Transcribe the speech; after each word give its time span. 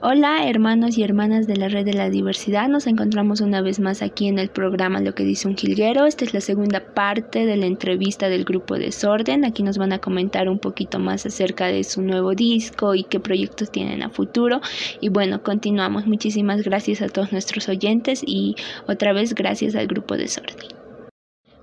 Hola 0.00 0.48
hermanos 0.48 0.98
y 0.98 1.02
hermanas 1.02 1.46
de 1.46 1.56
la 1.56 1.68
red 1.68 1.84
de 1.84 1.94
la 1.94 2.10
diversidad, 2.10 2.68
nos 2.68 2.86
encontramos 2.86 3.40
una 3.40 3.62
vez 3.62 3.80
más 3.80 4.02
aquí 4.02 4.26
en 4.26 4.38
el 4.38 4.50
programa 4.50 5.00
Lo 5.00 5.14
que 5.14 5.24
dice 5.24 5.48
un 5.48 5.56
jilguero. 5.56 6.04
Esta 6.04 6.24
es 6.24 6.34
la 6.34 6.40
segunda 6.40 6.80
parte 6.94 7.46
de 7.46 7.56
la 7.56 7.66
entrevista 7.66 8.28
del 8.28 8.44
grupo 8.44 8.74
Desorden. 8.74 9.44
Aquí 9.44 9.62
nos 9.62 9.78
van 9.78 9.92
a 9.92 10.00
comentar 10.00 10.48
un 10.48 10.58
poquito 10.58 10.98
más 10.98 11.24
acerca 11.24 11.66
de 11.66 11.84
su 11.84 12.02
nuevo 12.02 12.34
disco 12.34 12.94
y 12.94 13.04
qué 13.04 13.20
proyectos 13.20 13.70
tienen 13.70 14.02
a 14.02 14.10
futuro. 14.10 14.60
Y 15.00 15.08
bueno, 15.08 15.42
continuamos. 15.42 16.06
Muchísimas 16.06 16.62
gracias 16.62 17.00
a 17.00 17.08
todos 17.08 17.32
nuestros 17.32 17.68
oyentes 17.68 18.22
y 18.26 18.56
otra 18.86 19.12
vez 19.12 19.34
gracias 19.34 19.74
al 19.74 19.86
grupo 19.86 20.16
Desorden. 20.16 20.68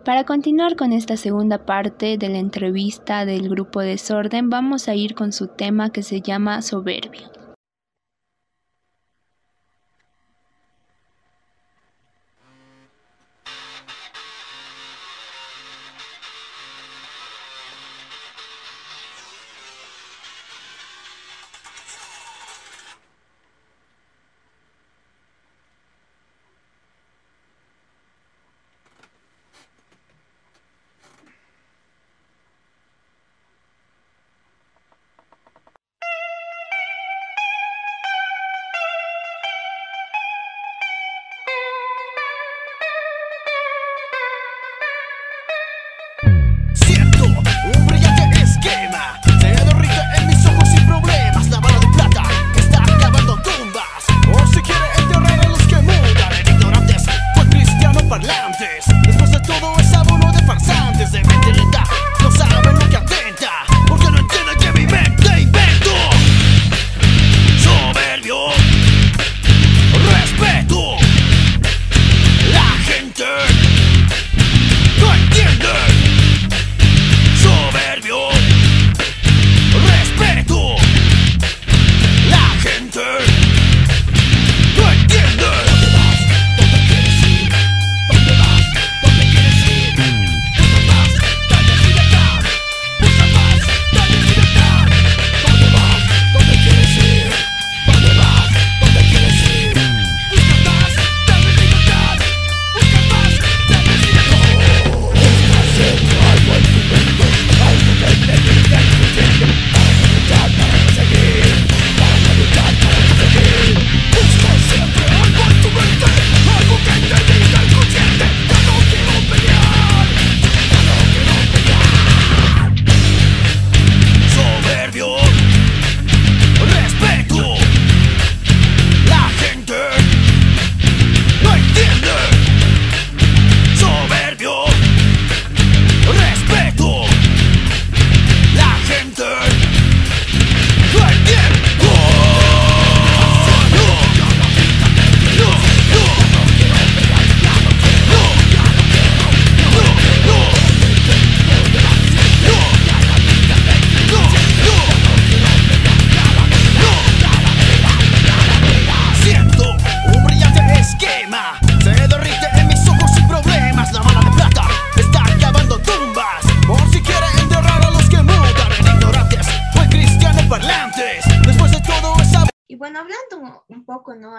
Para 0.04 0.24
continuar 0.24 0.78
con 0.78 0.94
esta 0.94 1.16
segunda 1.16 1.66
parte 1.66 2.18
de 2.18 2.30
la 2.30 2.40
entrevista 2.40 3.26
del 3.26 3.50
grupo 3.50 3.82
Desorden, 3.82 4.50
vamos 4.50 4.88
a 4.88 4.96
ir 4.96 5.14
con 5.14 5.32
su 5.32 5.48
tema 5.48 5.92
que 5.92 6.02
se 6.02 6.22
llama 6.22 6.64
Soberbio. 6.64 7.41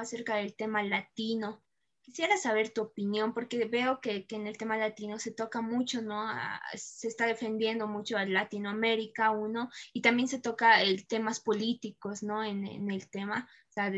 Acerca 0.03 0.37
del 0.37 0.55
tema 0.55 0.83
latino. 0.83 1.63
Quisiera 2.03 2.37
saber 2.37 2.71
tu 2.71 2.83
opinión, 2.83 3.33
porque 3.33 3.65
veo 3.67 4.01
que, 4.01 4.27
en 4.29 4.47
el 4.49 4.59
tema 4.59 4.77
latino 4.77 5.21
se 5.21 5.31
toca 5.31 5.61
mucho, 5.61 6.03
¿no? 6.03 6.27
se 6.75 7.07
está 7.07 7.27
defendiendo 7.27 7.87
mucho 7.87 8.17
a 8.17 8.25
Latinoamérica, 8.25 9.31
uno, 9.31 9.71
y 9.93 10.03
también 10.03 10.27
se 10.27 10.41
toca 10.41 10.83
el 10.83 11.07
temas 11.07 11.39
políticos, 11.39 12.25
¿no? 12.25 12.43
En, 12.43 12.91
el 12.91 13.09
tema. 13.09 13.49
O 13.71 13.73
sea, 13.73 13.93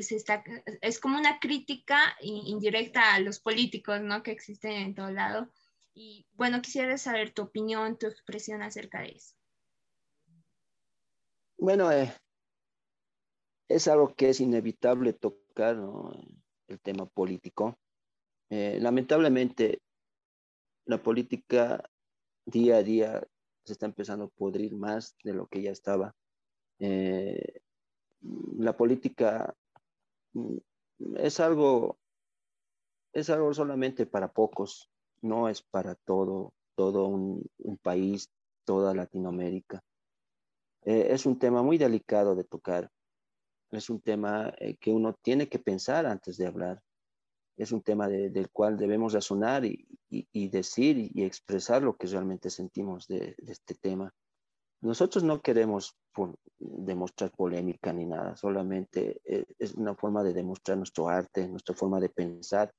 es 0.83 1.01
como 1.01 1.19
una 1.19 1.39
crítica 1.41 2.15
indirecta 2.21 3.15
a 3.15 3.21
los 3.21 3.41
políticos, 3.41 4.03
¿no? 4.03 4.23
Que 4.23 4.33
existen 4.33 4.73
en 4.73 4.95
todo 4.95 5.11
lado. 5.11 5.51
Y 5.95 6.27
bueno, 6.33 6.61
quisiera 6.61 6.99
saber 6.99 7.33
tu 7.33 7.43
opinión, 7.43 7.99
tu 7.99 8.07
expresión 8.07 8.63
acerca 8.63 9.01
de 9.01 9.13
eso. 9.13 9.35
Bueno, 11.57 11.91
eh, 11.91 12.13
es 13.69 13.89
algo 13.89 14.15
que 14.15 14.29
es 14.29 14.41
inevitable 14.41 15.13
tocar 15.13 15.44
el 15.57 16.81
tema 16.81 17.07
político. 17.07 17.79
Eh, 18.51 18.79
lamentablemente, 18.81 19.81
la 20.87 21.03
política 21.03 21.83
día 22.47 22.77
a 22.77 22.83
día 22.83 23.27
se 23.65 23.73
está 23.73 23.87
empezando 23.87 24.27
a 24.27 24.29
podrir 24.29 24.75
más 24.77 25.17
de 25.25 25.33
lo 25.33 25.47
que 25.47 25.63
ya 25.63 25.71
estaba. 25.71 26.15
Eh, 26.79 27.61
la 28.59 28.77
política 28.77 29.55
mm, 30.33 30.57
es 31.17 31.41
algo, 31.41 31.99
es 33.13 33.31
algo 33.31 33.55
solamente 33.55 34.07
para 34.07 34.33
pocos, 34.33 34.91
no 35.23 35.49
es 35.49 35.63
para 35.63 35.95
todo, 35.95 36.53
todo 36.75 37.07
un, 37.07 37.49
país, 37.83 38.31
toda 38.65 38.95
Latinoamérica. 38.95 39.83
Eh, 40.83 41.09
es 41.11 41.27
un 41.27 41.39
tema 41.39 41.63
muy 41.63 41.79
delicado 41.79 42.35
de 42.35 42.45
tocar 42.45 42.91
es 43.77 43.91
un 43.91 44.01
tema 44.01 44.53
eh, 44.59 44.77
que 44.77 44.93
uno 44.93 45.15
tiene 45.23 45.49
que 45.49 45.59
pensar 45.59 46.07
antes 46.07 46.37
de 46.37 46.47
hablar. 46.47 46.83
Es 47.57 47.71
un 47.71 47.83
tema 47.83 48.09
del 48.09 48.51
cual 48.51 48.77
debemos 48.77 49.13
razonar 49.13 49.65
y, 49.65 49.87
decir 50.49 50.99
y, 50.99 51.23
expresar 51.23 51.83
lo 51.83 51.97
que 51.97 52.09
realmente 52.09 52.51
sentimos 52.51 53.07
de, 53.07 53.37
este 53.47 53.77
tema. 53.77 54.13
Nosotros 54.81 55.23
no 55.23 55.41
queremos 55.41 55.97
demostrar 56.59 57.31
polémica 57.31 57.93
ni 57.93 58.07
nada, 58.07 58.37
solamente 58.37 59.21
eh, 59.25 59.45
es 59.59 59.75
una 59.75 59.95
forma 59.95 60.25
de 60.25 60.33
demostrar 60.33 60.77
nuestro 60.79 61.09
arte, 61.09 61.47
nuestra 61.47 61.77
forma 61.77 62.01
de 62.01 62.09
pensar. 62.09 62.73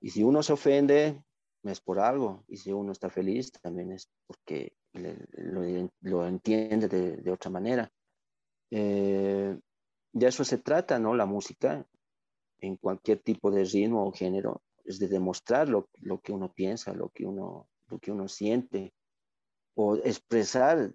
Y 0.00 0.10
si 0.10 0.24
uno 0.24 0.42
se 0.42 0.54
ofende, 0.54 1.22
es 1.62 1.80
por 1.80 1.98
algo. 1.98 2.44
Y 2.48 2.56
si 2.56 2.72
uno 2.72 2.92
está 2.92 3.10
feliz, 3.10 3.52
también 3.52 3.92
es 3.92 4.10
porque 4.26 4.72
lo, 4.92 6.26
entiende 6.26 6.88
de, 6.88 7.30
otra 7.30 7.50
manera. 7.50 7.90
Eh, 8.70 9.58
de 10.12 10.26
eso 10.26 10.44
se 10.44 10.58
trata, 10.58 10.98
¿no? 10.98 11.14
La 11.14 11.26
música, 11.26 11.86
en 12.58 12.76
cualquier 12.76 13.20
tipo 13.20 13.50
de 13.50 13.64
ritmo 13.64 14.06
o 14.06 14.12
género, 14.12 14.62
es 14.84 14.98
de 14.98 15.08
demostrar 15.08 15.68
lo, 15.68 15.88
que 16.22 16.32
uno 16.32 16.52
piensa, 16.52 16.92
lo 16.92 17.10
que 17.10 17.26
uno, 17.26 17.68
lo 17.88 17.98
que 17.98 18.10
uno 18.10 18.28
siente, 18.28 18.92
o 19.74 19.96
expresar 19.96 20.92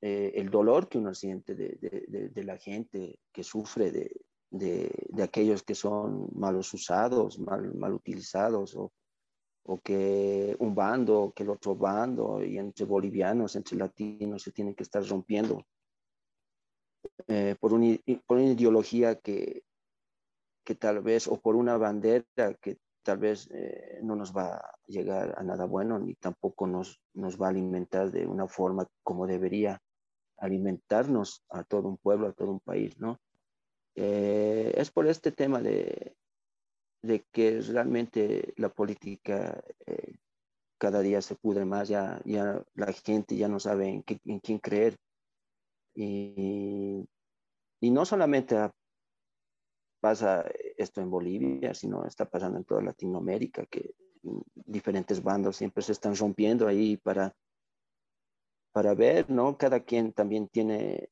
eh, 0.00 0.32
el 0.36 0.48
dolor 0.48 0.88
que 0.88 0.98
uno 0.98 1.12
siente 1.12 1.54
de, 1.54 2.44
la 2.44 2.56
gente 2.56 3.18
que 3.32 3.42
sufre 3.42 3.90
de, 4.50 5.22
aquellos 5.22 5.62
que 5.64 5.74
son 5.74 6.28
malos 6.34 6.72
usados, 6.72 7.38
mal, 7.38 7.74
mal 7.74 7.92
utilizados, 7.92 8.76
o, 8.76 8.92
o, 9.64 9.78
que 9.80 10.54
un 10.60 10.74
bando, 10.74 11.32
que 11.34 11.42
el 11.42 11.50
otro 11.50 11.74
bando, 11.74 12.44
y 12.44 12.58
entre 12.58 12.86
bolivianos, 12.86 13.56
entre 13.56 13.76
latinos, 13.76 14.42
se 14.42 14.52
tienen 14.52 14.74
que 14.74 14.84
estar 14.84 15.04
rompiendo 15.04 15.66
eh, 17.28 17.56
por, 17.60 17.72
por, 18.26 18.36
una 18.36 18.52
ideología 18.52 19.16
que, 19.16 19.64
que 20.64 20.74
tal 20.74 21.00
vez, 21.00 21.28
o 21.28 21.40
por 21.40 21.56
una 21.56 21.76
bandera 21.76 22.24
que 22.60 22.78
tal 23.02 23.18
vez 23.18 23.48
eh, 23.52 24.00
no 24.02 24.16
nos 24.16 24.36
va 24.36 24.56
a 24.56 24.74
llegar 24.86 25.34
a 25.38 25.42
nada 25.44 25.64
bueno, 25.64 25.98
ni 25.98 26.14
tampoco 26.14 26.66
nos, 26.66 27.00
nos 27.14 27.40
va 27.40 27.46
a 27.46 27.50
alimentar 27.50 28.10
de 28.10 28.26
una 28.26 28.48
forma 28.48 28.86
como 29.04 29.26
debería 29.26 29.80
alimentarnos 30.38 31.44
a 31.48 31.62
todo 31.62 31.88
un 31.88 31.98
pueblo, 31.98 32.26
a 32.26 32.32
todo 32.32 32.50
un 32.50 32.60
país, 32.60 32.98
¿no? 32.98 33.20
Eh, 33.94 34.74
es 34.76 34.90
por 34.90 35.06
este 35.06 35.32
tema 35.32 35.60
de, 35.60 36.16
de 37.02 37.24
que 37.32 37.60
realmente 37.60 38.52
la 38.56 38.68
política 38.68 39.62
eh, 39.86 40.16
cada 40.78 41.00
día 41.00 41.22
se 41.22 41.36
pudre 41.36 41.64
más, 41.64 41.88
ya, 41.88 42.20
ya 42.24 42.62
la 42.74 42.92
gente 42.92 43.36
ya 43.36 43.48
no 43.48 43.60
sabe 43.60 43.88
en, 43.88 44.04
en 44.24 44.40
quién 44.40 44.58
creer. 44.58 44.96
Y, 45.96 47.08
y 47.80 47.90
no 47.90 48.04
solamente 48.04 48.56
pasa 50.00 50.44
esto 50.76 51.00
en 51.00 51.10
Bolivia, 51.10 51.74
sino 51.74 52.04
está 52.04 52.28
pasando 52.28 52.58
en 52.58 52.64
toda 52.64 52.82
Latinoamérica, 52.82 53.64
que 53.66 53.94
diferentes 54.54 55.22
bandos 55.22 55.56
siempre 55.56 55.82
se 55.82 55.92
están 55.92 56.14
rompiendo 56.14 56.68
ahí 56.68 56.96
para, 56.96 57.34
para 58.72 58.94
ver, 58.94 59.30
¿no? 59.30 59.56
Cada 59.56 59.80
quien 59.80 60.12
también 60.12 60.48
tiene 60.48 61.10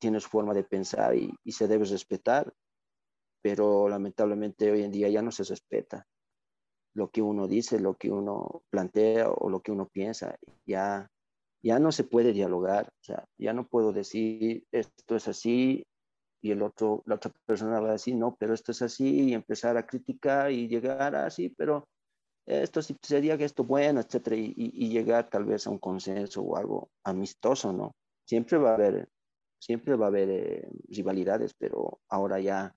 tiene 0.00 0.18
su 0.18 0.28
forma 0.28 0.54
de 0.54 0.64
pensar 0.64 1.14
y, 1.14 1.52
se 1.52 1.68
debe 1.68 1.84
respetar, 1.84 2.52
pero 3.42 3.88
lamentablemente 3.88 4.72
hoy 4.72 4.82
en 4.82 4.90
día 4.90 5.08
ya 5.08 5.22
no 5.22 5.30
se 5.30 5.44
respeta 5.44 6.06
lo 6.94 7.10
que 7.10 7.22
uno 7.22 7.46
dice, 7.46 7.78
lo 7.78 7.96
que 7.96 8.10
uno 8.10 8.62
plantea 8.70 9.30
o 9.30 9.48
lo 9.48 9.60
que 9.60 9.70
uno 9.70 9.86
piensa, 9.86 10.36
ya, 10.66 11.08
ya 11.62 11.78
no 11.78 11.92
se 11.92 12.04
puede 12.04 12.32
dialogar, 12.32 12.88
o 13.08 13.14
ya 13.38 13.52
no 13.52 13.66
puedo 13.66 13.92
decir 13.92 14.64
esto 14.72 15.16
es 15.16 15.28
así 15.28 15.84
y 16.42 16.52
el 16.52 16.62
otro, 16.62 17.02
la 17.06 17.16
otra 17.16 17.32
persona 17.46 17.80
va 17.80 17.90
a 17.90 17.92
decir 17.92 18.16
no, 18.16 18.36
pero 18.38 18.54
esto 18.54 18.72
es 18.72 18.82
así 18.82 19.28
y 19.28 19.34
empezar 19.34 19.76
a 19.76 19.86
criticar 19.86 20.50
y 20.50 20.68
llegar 20.68 21.14
así, 21.14 21.50
pero 21.50 21.84
esto 22.46 22.82
sí 22.82 22.96
sería 23.02 23.36
que 23.36 23.44
esto 23.44 23.64
bueno, 23.64 24.00
etcétera, 24.00 24.36
y, 24.36 24.54
y 24.56 24.88
llegar 24.88 25.28
tal 25.28 25.44
vez 25.44 25.66
a 25.66 25.70
un 25.70 25.78
consenso 25.78 26.42
o 26.42 26.56
algo 26.56 26.90
amistoso, 27.04 27.72
¿no? 27.72 27.92
Siempre 28.26 28.58
va 28.58 28.70
a 28.70 28.74
haber 28.74 29.08
siempre 29.60 29.94
va 29.94 30.06
a 30.06 30.08
haber 30.08 30.30
eh, 30.30 30.68
rivalidades, 30.88 31.54
pero 31.54 32.00
ahora 32.08 32.40
ya, 32.40 32.74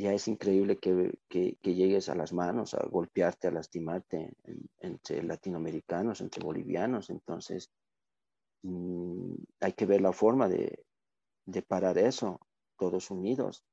ya 0.00 0.12
es 0.12 0.28
increíble 0.28 0.78
que, 0.78 1.18
que, 1.28 1.56
llegues 1.62 2.08
a 2.08 2.14
las 2.14 2.32
manos, 2.32 2.74
a 2.74 2.86
golpearte, 2.86 3.48
a 3.48 3.52
lastimarte 3.52 4.32
entre 4.80 5.22
latinoamericanos, 5.22 6.20
entre 6.20 6.42
bolivianos. 6.42 7.10
Entonces, 7.10 7.70
mm, 8.62 9.34
hay 9.60 9.72
que 9.72 9.86
ver 9.86 10.00
la 10.00 10.12
forma 10.12 10.48
de, 10.48 10.84
de 11.46 11.62
parar 11.62 11.98
eso, 11.98 12.40
todos 12.78 13.10
unidos. 13.10 13.64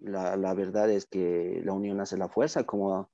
La, 0.00 0.36
la, 0.36 0.54
verdad 0.54 0.90
es 0.90 1.06
que 1.06 1.62
la 1.64 1.72
unión 1.72 2.00
hace 2.00 2.16
la 2.16 2.28
fuerza, 2.28 2.64
como, 2.64 3.10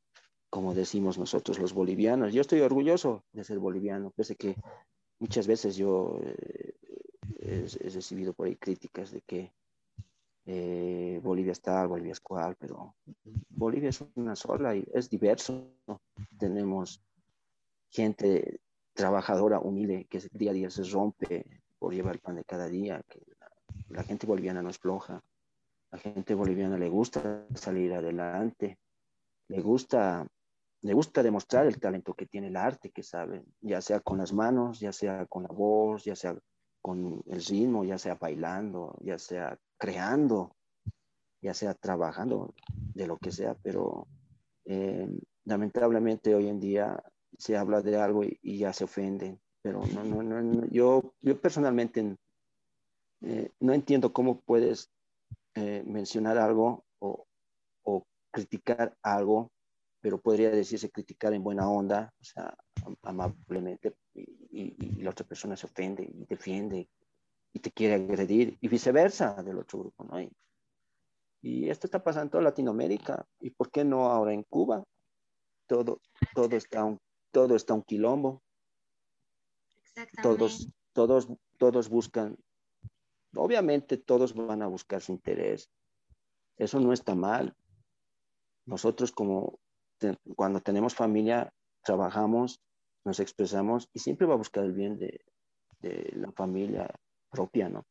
como 0.51 0.75
decimos 0.75 1.19
nosotros 1.19 1.59
los 1.59 1.75
bolivianos. 1.75 2.33
Yo 2.33 2.41
estoy 2.41 2.61
orgulloso 2.61 3.25
de 3.33 3.45
ser 3.45 3.59
boliviano, 3.59 4.11
pese 4.11 4.37
que 4.37 4.57
muchas 5.19 5.47
veces 5.47 5.77
yo 5.77 6.19
eh, 6.23 6.75
he, 7.41 7.89
recibido 7.91 8.33
por 8.33 8.47
ahí 8.47 8.57
críticas 8.57 9.11
de 9.11 9.21
que 9.23 9.53
eh, 10.51 11.21
Bolivia 11.23 11.53
está, 11.53 11.85
Bolivia 11.85 12.13
es 12.13 12.21
cual, 12.21 12.57
pero 12.59 12.95
Bolivia 13.51 13.91
es 13.91 14.03
una 14.15 14.35
sola 14.35 14.75
y 14.75 14.83
es 14.95 15.11
diverso. 15.11 15.75
Tenemos 16.39 17.03
gente 17.91 18.59
trabajadora, 18.95 19.61
humilde, 19.61 20.07
que 20.09 20.23
día 20.33 20.53
a 20.53 20.55
día 20.55 20.71
se 20.71 20.85
rompe 20.85 21.45
por 21.79 21.93
llevar 21.93 22.15
el 22.15 22.21
pan 22.21 22.37
de 22.37 22.45
cada 22.45 22.67
día, 22.67 23.03
que 23.11 23.21
la, 23.91 24.03
gente 24.05 24.27
boliviana 24.27 24.63
no 24.63 24.71
es 24.71 24.79
floja, 24.79 25.23
la 25.91 25.99
gente 25.99 26.35
boliviana 26.35 26.79
le 26.79 26.89
gusta 26.89 27.47
salir 27.55 27.93
adelante, 27.93 28.79
le 29.49 29.61
gusta, 29.61 30.27
le 30.81 30.95
gusta 30.95 31.23
demostrar 31.23 31.67
el 31.67 31.79
talento 31.79 32.15
que 32.15 32.25
tiene 32.25 32.47
el 32.47 32.57
arte, 32.57 32.91
que 32.91 33.03
sabe, 33.03 33.45
ya 33.61 33.83
sea 33.83 34.01
con 34.01 34.17
las 34.17 34.33
manos, 34.33 34.81
ya 34.81 34.95
sea 34.95 35.27
con 35.27 35.43
la 35.43 35.51
voz, 35.51 36.05
ya 36.05 36.17
sea 36.17 36.39
con 36.81 37.23
el 37.27 37.45
ritmo, 37.45 37.85
ya 37.85 37.99
sea 37.99 38.15
bailando, 38.15 38.97
ya 39.03 39.19
sea 39.19 39.59
creando, 39.79 40.55
ya 41.41 41.55
sea 41.55 41.75
trabajando, 41.75 42.55
de 42.95 43.07
lo 43.07 43.17
que 43.17 43.31
sea, 43.31 43.55
pero 43.63 44.07
eh, 44.65 45.09
lamentablemente 45.45 46.35
hoy 46.35 46.49
en 46.49 46.61
día 46.61 47.03
se 47.37 47.57
habla 47.57 47.81
de 47.81 47.97
algo 47.97 48.25
y, 48.25 48.59
ya 48.59 48.73
se 48.73 48.85
ofenden, 48.85 49.41
pero 49.63 49.81
no, 49.95 50.05
no, 50.05 50.23
no, 50.23 50.67
yo, 50.67 51.15
yo 51.21 51.41
personalmente 51.41 52.17
eh, 53.23 53.53
no 53.61 53.73
entiendo 53.73 54.13
cómo 54.13 54.41
puedes 54.41 54.91
eh, 55.55 55.83
mencionar 55.87 56.39
algo 56.39 56.85
o, 56.99 57.27
o 57.83 58.05
criticar 58.33 58.97
algo 59.03 59.51
pero 60.01 60.21
podría 60.21 60.51
decirse 60.51 60.91
criticar 60.91 61.33
en 61.35 61.43
buena 61.43 61.69
onda, 61.69 62.13
o 62.21 62.25
sea, 62.25 62.57
amablemente, 63.03 63.95
y, 64.15 65.03
la 65.03 65.11
otra 65.11 65.27
persona 65.27 65.57
se 65.57 65.67
ofende 65.67 66.05
y 66.05 66.25
defiende 66.27 66.89
y 67.59 67.61
te 67.61 67.73
quiere 67.73 67.95
agredir, 67.95 68.57
y 68.61 68.69
viceversa 68.69 69.43
del 69.43 69.59
otro 69.59 69.81
grupo, 69.81 70.05
¿no? 70.05 70.21
Y, 70.21 70.31
y 71.43 71.69
esto 71.69 71.87
está 71.87 72.03
pasando 72.03 72.25
en 72.27 72.31
toda 72.31 72.45
Latinoamérica, 72.45 73.27
y 73.41 73.51
¿por 73.51 73.71
qué 73.71 73.85
no 73.85 74.07
ahora 74.07 74.33
en 74.33 74.45
Cuba? 74.45 74.85
Todo, 75.67 76.01
todo, 76.35 76.57
está, 76.57 76.85
un, 76.85 76.99
todo 77.33 77.57
está 77.57 77.75
un 77.75 77.83
quilombo. 77.83 78.43
Todos, 80.23 80.69
todos, 80.93 81.29
todos 81.59 81.89
buscan, 81.89 82.39
obviamente 83.35 83.97
todos 83.97 84.33
van 84.35 84.63
a 84.63 84.69
buscar 84.69 85.03
su 85.03 85.11
interés. 85.11 85.69
Eso 86.57 86.79
no 86.79 86.93
está 86.93 87.17
mal. 87.17 87.57
Nosotros 88.65 89.11
como 89.11 89.59
cuando 90.37 90.61
tenemos 90.61 90.95
familia, 90.95 91.53
trabajamos, 91.83 92.61
nos 93.05 93.19
expresamos 93.19 93.89
y 93.93 93.99
siempre 93.99 94.29
va 94.29 94.35
a 94.35 94.39
buscar 94.39 94.65
el 94.65 94.73
bien 94.73 94.97
de, 94.99 95.25
de 95.81 96.13
la 96.15 96.31
familia 96.31 96.89
propia, 97.31 97.69
¿no? 97.69 97.85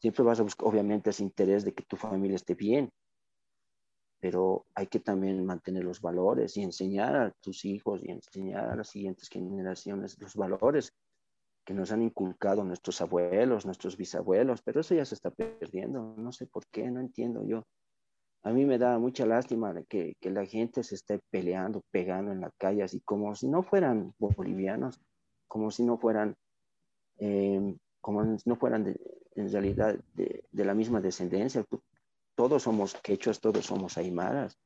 Siempre 0.00 0.24
vas 0.24 0.40
a 0.40 0.42
buscar, 0.42 0.68
obviamente, 0.68 1.10
ese 1.10 1.22
interés 1.22 1.64
de 1.64 1.72
que 1.72 1.84
tu 1.84 1.96
familia 1.96 2.36
esté 2.36 2.54
bien, 2.54 2.90
pero 4.20 4.66
hay 4.74 4.86
que 4.86 5.00
también 5.00 5.44
mantener 5.44 5.84
los 5.84 6.00
valores 6.00 6.56
y 6.56 6.62
enseñar 6.62 7.16
a 7.16 7.30
tus 7.40 7.64
hijos 7.64 8.00
y 8.02 8.10
enseñar 8.10 8.70
a 8.70 8.76
las 8.76 8.88
siguientes 8.88 9.28
generaciones 9.28 10.18
los 10.20 10.34
valores 10.34 10.92
que 11.64 11.74
nos 11.74 11.92
han 11.92 12.02
inculcado 12.02 12.64
nuestros 12.64 13.00
abuelos, 13.00 13.64
nuestros 13.64 13.96
bisabuelos, 13.96 14.62
pero 14.62 14.80
eso 14.80 14.94
ya 14.94 15.04
se 15.04 15.14
está 15.14 15.30
perdiendo, 15.30 16.14
no 16.16 16.32
sé 16.32 16.46
por 16.46 16.66
qué, 16.66 16.90
no 16.90 17.00
entiendo 17.00 17.42
yo 17.44 17.64
a 18.44 18.52
mí 18.52 18.66
me 18.66 18.78
da 18.78 18.98
mucha 18.98 19.24
lástima 19.24 19.74
que, 19.88 20.16
la 20.20 20.44
gente 20.44 20.82
se 20.82 20.94
esté 20.94 21.18
peleando, 21.30 21.82
pegando 21.90 22.30
en 22.30 22.42
la 22.42 22.50
calle, 22.58 22.82
así 22.82 23.00
como 23.00 23.34
si 23.34 23.48
no 23.48 23.62
fueran 23.62 24.12
bolivianos, 24.18 25.00
como 25.48 25.70
si 25.70 25.82
no 25.82 25.96
fueran, 25.96 26.36
eh, 27.16 27.74
como 28.04 28.22
no 28.22 28.56
fueran 28.56 28.94
en 29.34 29.50
realidad 29.50 29.98
de, 30.12 30.44
de, 30.52 30.64
la 30.66 30.74
misma 30.74 31.00
descendencia. 31.00 31.64
Todos 32.34 32.64
somos 32.64 32.94
quechuas, 33.02 33.40
todos 33.40 33.64
somos 33.64 33.96
aymaras, 33.96 34.58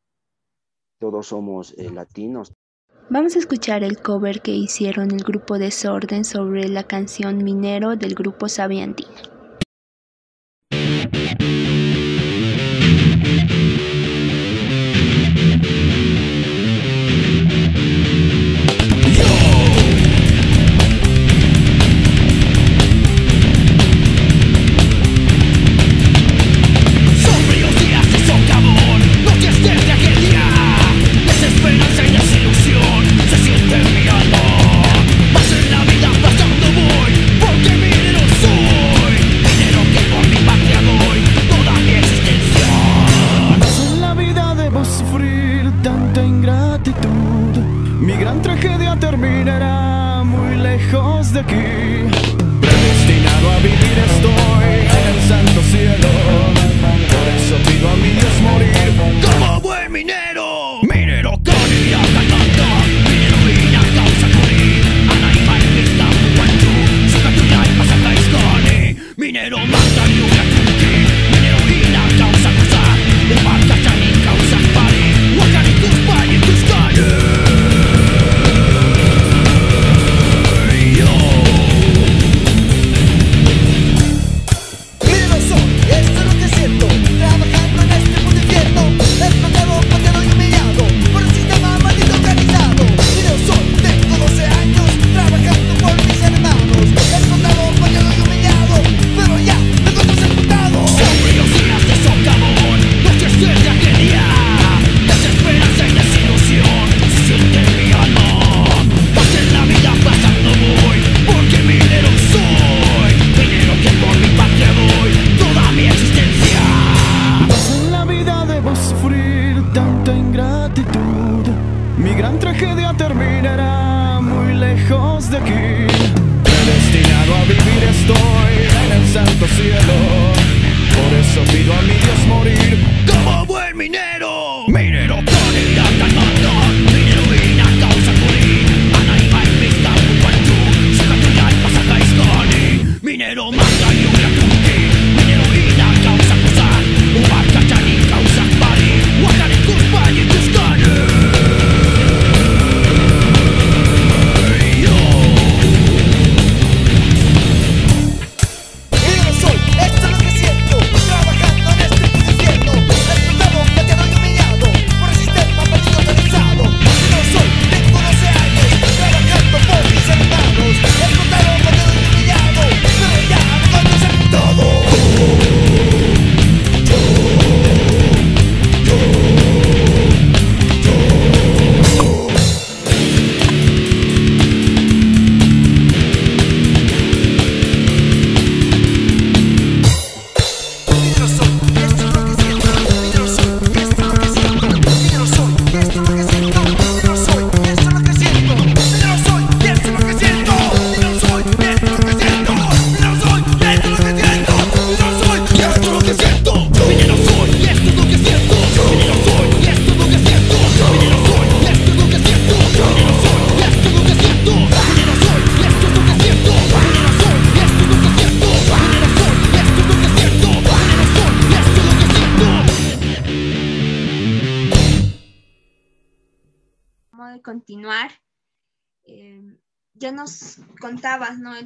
todos 0.98 1.28
somos 1.28 1.72
eh, 1.78 1.88
latinos. 1.88 2.52
Vamos 3.10 3.36
a 3.36 3.38
escuchar 3.38 3.84
el 3.84 4.02
cover 4.02 4.42
que 4.42 4.50
hicieron 4.50 5.12
el 5.12 5.22
grupo 5.22 5.56
Desorden 5.56 6.24
sobre 6.24 6.68
la 6.68 6.82
canción 6.82 7.44
Minero 7.44 7.94
del 7.94 8.16
grupo 8.16 8.48
Sabiandina. 8.48 9.37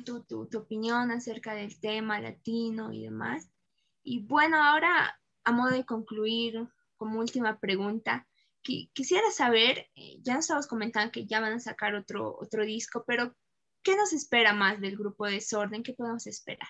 Tu, 0.00 0.22
tu, 0.24 0.46
tu 0.46 0.58
opinión 0.58 1.10
acerca 1.10 1.54
del 1.54 1.78
tema 1.80 2.20
latino 2.20 2.92
y 2.92 3.02
demás. 3.02 3.50
Y 4.02 4.24
bueno, 4.26 4.62
ahora, 4.62 5.20
a 5.44 5.52
modo 5.52 5.70
de 5.70 5.84
concluir, 5.84 6.68
como 6.96 7.20
última 7.20 7.58
pregunta, 7.60 8.26
qui- 8.62 8.90
quisiera 8.92 9.30
saber, 9.30 9.90
eh, 9.94 10.18
ya 10.22 10.34
nos 10.34 10.44
estabas 10.44 10.66
comentando 10.66 11.12
que 11.12 11.26
ya 11.26 11.40
van 11.40 11.52
a 11.54 11.60
sacar 11.60 11.94
otro, 11.94 12.36
otro 12.38 12.64
disco, 12.64 13.04
pero 13.06 13.34
¿qué 13.82 13.96
nos 13.96 14.12
espera 14.12 14.52
más 14.54 14.80
del 14.80 14.96
grupo 14.96 15.26
Desorden? 15.26 15.82
¿Qué 15.82 15.92
podemos 15.94 16.26
esperar? 16.26 16.68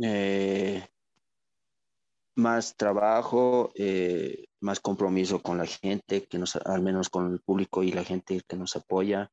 Eh, 0.00 0.86
más 2.36 2.76
trabajo, 2.76 3.72
eh, 3.74 4.46
más 4.60 4.80
compromiso 4.80 5.42
con 5.42 5.58
la 5.58 5.66
gente, 5.66 6.24
que 6.26 6.38
nos, 6.38 6.54
al 6.56 6.82
menos 6.82 7.08
con 7.08 7.32
el 7.32 7.40
público 7.40 7.82
y 7.82 7.90
la 7.92 8.04
gente 8.04 8.40
que 8.46 8.56
nos 8.56 8.76
apoya, 8.76 9.32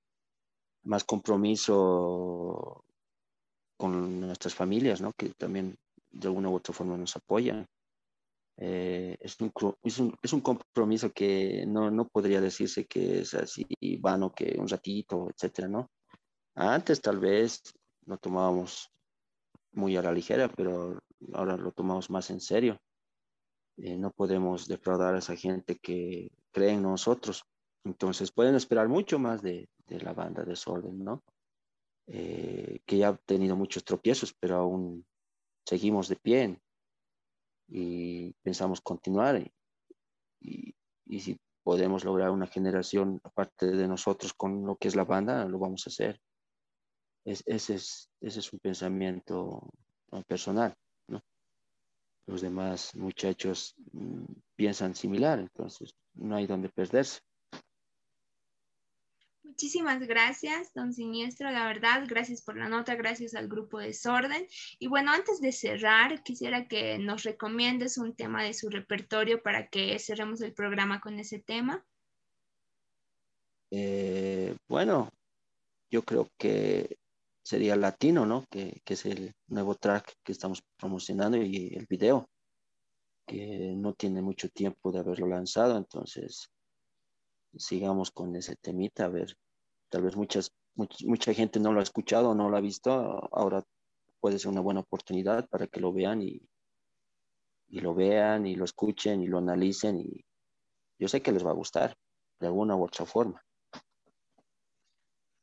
más 0.85 1.03
compromiso 1.03 2.83
con 3.77 4.21
nuestras 4.21 4.55
familias, 4.55 5.01
¿no? 5.01 5.11
Que 5.13 5.29
también 5.29 5.77
de 6.11 6.27
alguna 6.27 6.49
u 6.49 6.55
otra 6.55 6.73
forma 6.73 6.97
nos 6.97 7.15
apoyan. 7.15 7.67
Eh, 8.57 9.17
es, 9.19 9.39
un, 9.41 9.51
es, 9.83 9.99
un, 9.99 10.15
es 10.21 10.31
un 10.31 10.39
compromiso 10.39 11.11
que 11.11 11.65
no, 11.67 11.91
no 11.91 12.07
podría 12.07 12.39
decirse 12.39 12.85
que 12.85 13.19
es 13.19 13.33
así 13.33 13.65
vano, 13.99 14.33
que 14.33 14.55
un 14.57 14.67
ratito, 14.67 15.29
etcétera, 15.29 15.67
¿no? 15.67 15.91
Antes 16.55 17.01
tal 17.01 17.19
vez 17.19 17.61
lo 18.05 18.17
tomábamos 18.17 18.89
muy 19.73 19.97
a 19.97 20.01
la 20.01 20.13
ligera, 20.13 20.47
pero 20.47 20.99
ahora 21.33 21.57
lo 21.57 21.73
tomamos 21.73 22.09
más 22.09 22.29
en 22.29 22.39
serio. 22.39 22.79
Eh, 23.77 23.97
no 23.97 24.11
podemos 24.11 24.67
defraudar 24.67 25.15
a 25.15 25.19
esa 25.19 25.35
gente 25.35 25.75
que 25.75 26.31
cree 26.51 26.71
en 26.71 26.83
nosotros. 26.83 27.43
Entonces 27.83 28.31
pueden 28.31 28.55
esperar 28.55 28.87
mucho 28.87 29.19
más 29.19 29.41
de, 29.41 29.67
de 29.87 29.99
la 30.01 30.13
banda 30.13 30.43
Desorden, 30.43 31.03
¿no? 31.03 31.23
Eh, 32.07 32.81
que 32.85 32.97
ya 32.97 33.09
ha 33.09 33.17
tenido 33.17 33.55
muchos 33.55 33.83
tropiezos, 33.83 34.33
pero 34.39 34.57
aún 34.57 35.05
seguimos 35.65 36.07
de 36.07 36.15
pie 36.15 36.59
y 37.67 38.31
pensamos 38.43 38.81
continuar. 38.81 39.41
Y, 40.39 40.75
y, 41.05 41.19
si 41.19 41.39
podemos 41.63 42.03
lograr 42.03 42.29
una 42.29 42.45
generación 42.45 43.19
aparte 43.23 43.71
de 43.71 43.87
nosotros 43.87 44.33
con 44.33 44.65
lo 44.65 44.75
que 44.75 44.87
es 44.87 44.95
la 44.95 45.03
banda, 45.03 45.45
lo 45.45 45.57
vamos 45.57 45.87
a 45.87 45.89
hacer. 45.89 46.19
Es, 47.23 47.41
ese, 47.47 47.75
es, 47.75 48.11
ese 48.21 48.39
es 48.39 48.53
un 48.53 48.59
pensamiento 48.59 49.67
personal, 50.27 50.75
¿no? 51.07 51.23
Los 52.27 52.41
demás 52.41 52.95
muchachos 52.95 53.75
mm, 53.91 54.25
piensan 54.55 54.95
similar, 54.95 55.39
entonces 55.39 55.95
no 56.13 56.35
hay 56.35 56.45
donde 56.45 56.69
perderse. 56.69 57.19
Muchísimas 59.55 60.05
gracias, 60.05 60.73
don 60.73 60.91
Siniestro, 60.91 61.49
la 61.49 61.65
verdad, 61.65 62.03
gracias 62.09 62.41
por 62.41 62.57
la 62.57 62.67
nota, 62.67 62.95
gracias 62.95 63.35
al 63.35 63.47
grupo 63.47 63.79
Desorden. 63.79 64.45
Y 64.79 64.87
bueno, 64.87 65.13
antes 65.13 65.39
de 65.39 65.53
cerrar, 65.53 66.23
quisiera 66.23 66.67
que 66.67 66.97
nos 66.99 67.23
recomiendes 67.23 67.97
un 67.97 68.13
tema 68.13 68.43
de 68.43 68.53
su 68.53 68.67
repertorio 68.67 69.41
para 69.41 69.69
que 69.69 69.97
cerremos 69.97 70.41
el 70.41 70.53
programa 70.53 70.99
con 70.99 71.19
ese 71.19 71.39
tema. 71.39 71.85
Eh, 73.71 74.57
bueno, 74.67 75.09
yo 75.89 76.03
creo 76.03 76.27
que 76.37 76.97
sería 77.41 77.77
Latino, 77.77 78.25
¿no? 78.25 78.43
Que, 78.49 78.81
que, 78.83 78.95
es 78.95 79.05
el 79.05 79.33
nuevo 79.47 79.75
track 79.75 80.15
que 80.21 80.33
estamos 80.33 80.61
promocionando 80.75 81.37
y 81.37 81.73
el 81.73 81.85
video, 81.89 82.27
que 83.25 83.73
no 83.77 83.93
tiene 83.93 84.21
mucho 84.21 84.49
tiempo 84.49 84.91
de 84.91 84.99
haberlo 84.99 85.27
lanzado, 85.27 85.77
entonces 85.77 86.49
sigamos 87.57 88.11
con 88.11 88.35
ese 88.35 88.57
temita, 88.57 89.05
a 89.05 89.07
ver, 89.07 89.37
tal 89.95 90.03
vez 90.03 90.17
muchas, 90.17 90.53
much, 90.73 91.05
mucha 91.05 91.33
gente 91.33 91.57
no 91.57 91.71
lo 91.71 91.79
ha 91.79 91.83
escuchado, 91.83 92.35
no 92.35 92.49
lo 92.49 92.57
ha 92.57 92.59
visto, 92.59 92.91
ahora 93.31 93.63
puede 94.19 94.37
ser 94.37 94.51
una 94.51 94.59
buena 94.59 94.81
oportunidad 94.81 95.47
para 95.47 95.67
que 95.67 95.79
lo 95.79 95.93
vean 95.93 96.21
y, 96.21 96.41
y 97.69 97.79
lo 97.79 97.95
vean 97.95 98.45
y 98.45 98.55
lo 98.57 98.65
escuchen 98.65 99.23
y 99.23 99.27
lo 99.27 99.37
analicen 99.37 100.01
y 100.01 100.25
yo 100.99 101.07
sé 101.07 101.21
que 101.21 101.31
les 101.31 101.45
va 101.45 101.51
a 101.51 101.53
gustar 101.53 101.95
de 102.41 102.47
alguna 102.47 102.75
u 102.75 102.83
otra 102.83 103.05
forma. 103.05 103.41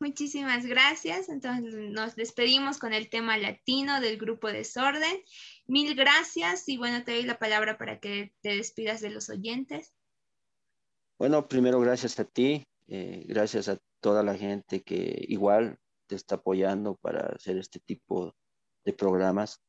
Muchísimas 0.01 0.67
gracias. 0.67 1.31
Entonces 1.31 1.75
nos 1.91 2.15
despedimos 2.15 2.77
con 2.77 2.93
el 2.93 3.09
tema 3.09 3.39
latino 3.39 4.03
del 4.03 4.19
grupo 4.19 4.49
Desorden. 4.49 5.23
Mil 5.67 5.95
gracias 5.95 6.69
y 6.69 6.77
bueno, 6.77 7.05
te 7.05 7.13
doy 7.13 7.23
la 7.23 7.39
palabra 7.39 7.79
para 7.79 8.01
que 8.01 8.35
te 8.43 8.55
despidas 8.55 9.01
de 9.01 9.09
los 9.09 9.31
oyentes. 9.31 9.95
Bueno, 11.19 11.49
primero 11.49 11.81
gracias 11.81 12.21
a 12.21 12.27
ti, 12.27 12.67
eh, 12.89 13.25
gracias 13.27 13.71
a 13.71 13.79
toda 14.03 14.23
la 14.23 14.37
gente 14.37 14.83
que 14.83 15.25
igual 15.29 15.79
te 16.07 16.17
está 16.17 16.35
apoyando 16.35 16.97
para 16.97 17.21
hacer 17.37 17.57
este 17.57 17.81
tipo 17.81 18.35
de 18.85 18.93
programas. 18.93 19.63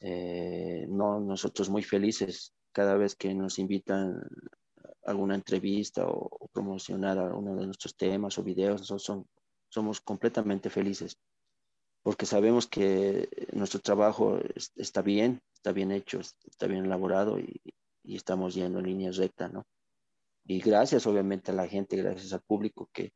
Eh, 0.00 0.86
no, 0.88 1.20
nosotros 1.20 1.68
muy 1.68 1.82
felices 1.82 2.54
cada 2.72 2.96
vez 2.96 3.14
que 3.14 3.34
nos 3.34 3.58
invitan 3.58 4.22
a 5.04 5.10
alguna 5.10 5.34
entrevista 5.34 6.06
o, 6.06 6.48
promocionar 6.52 7.18
alguno 7.18 7.54
de 7.56 7.66
nuestros 7.66 7.96
temas 7.96 8.38
o 8.38 8.42
videos, 8.42 8.80
nosotros 8.80 9.04
son, 9.04 9.26
somos 9.68 10.00
completamente 10.00 10.70
felices 10.70 11.16
porque 12.02 12.26
sabemos 12.26 12.66
que 12.66 13.28
nuestro 13.52 13.80
trabajo 13.80 14.38
es, 14.54 14.72
está 14.76 15.02
bien, 15.02 15.42
está 15.54 15.72
bien 15.72 15.92
hecho, 15.92 16.20
está 16.20 16.66
bien 16.66 16.86
elaborado 16.86 17.38
y, 17.38 17.60
y 18.02 18.16
estamos 18.16 18.54
yendo 18.54 18.78
en 18.78 18.86
línea 18.86 19.12
recta, 19.12 19.48
¿no? 19.48 19.66
Y 20.44 20.60
gracias 20.60 21.06
obviamente 21.06 21.50
a 21.50 21.54
la 21.54 21.68
gente, 21.68 21.96
gracias 21.96 22.32
al 22.32 22.40
público 22.40 22.88
que 22.92 23.12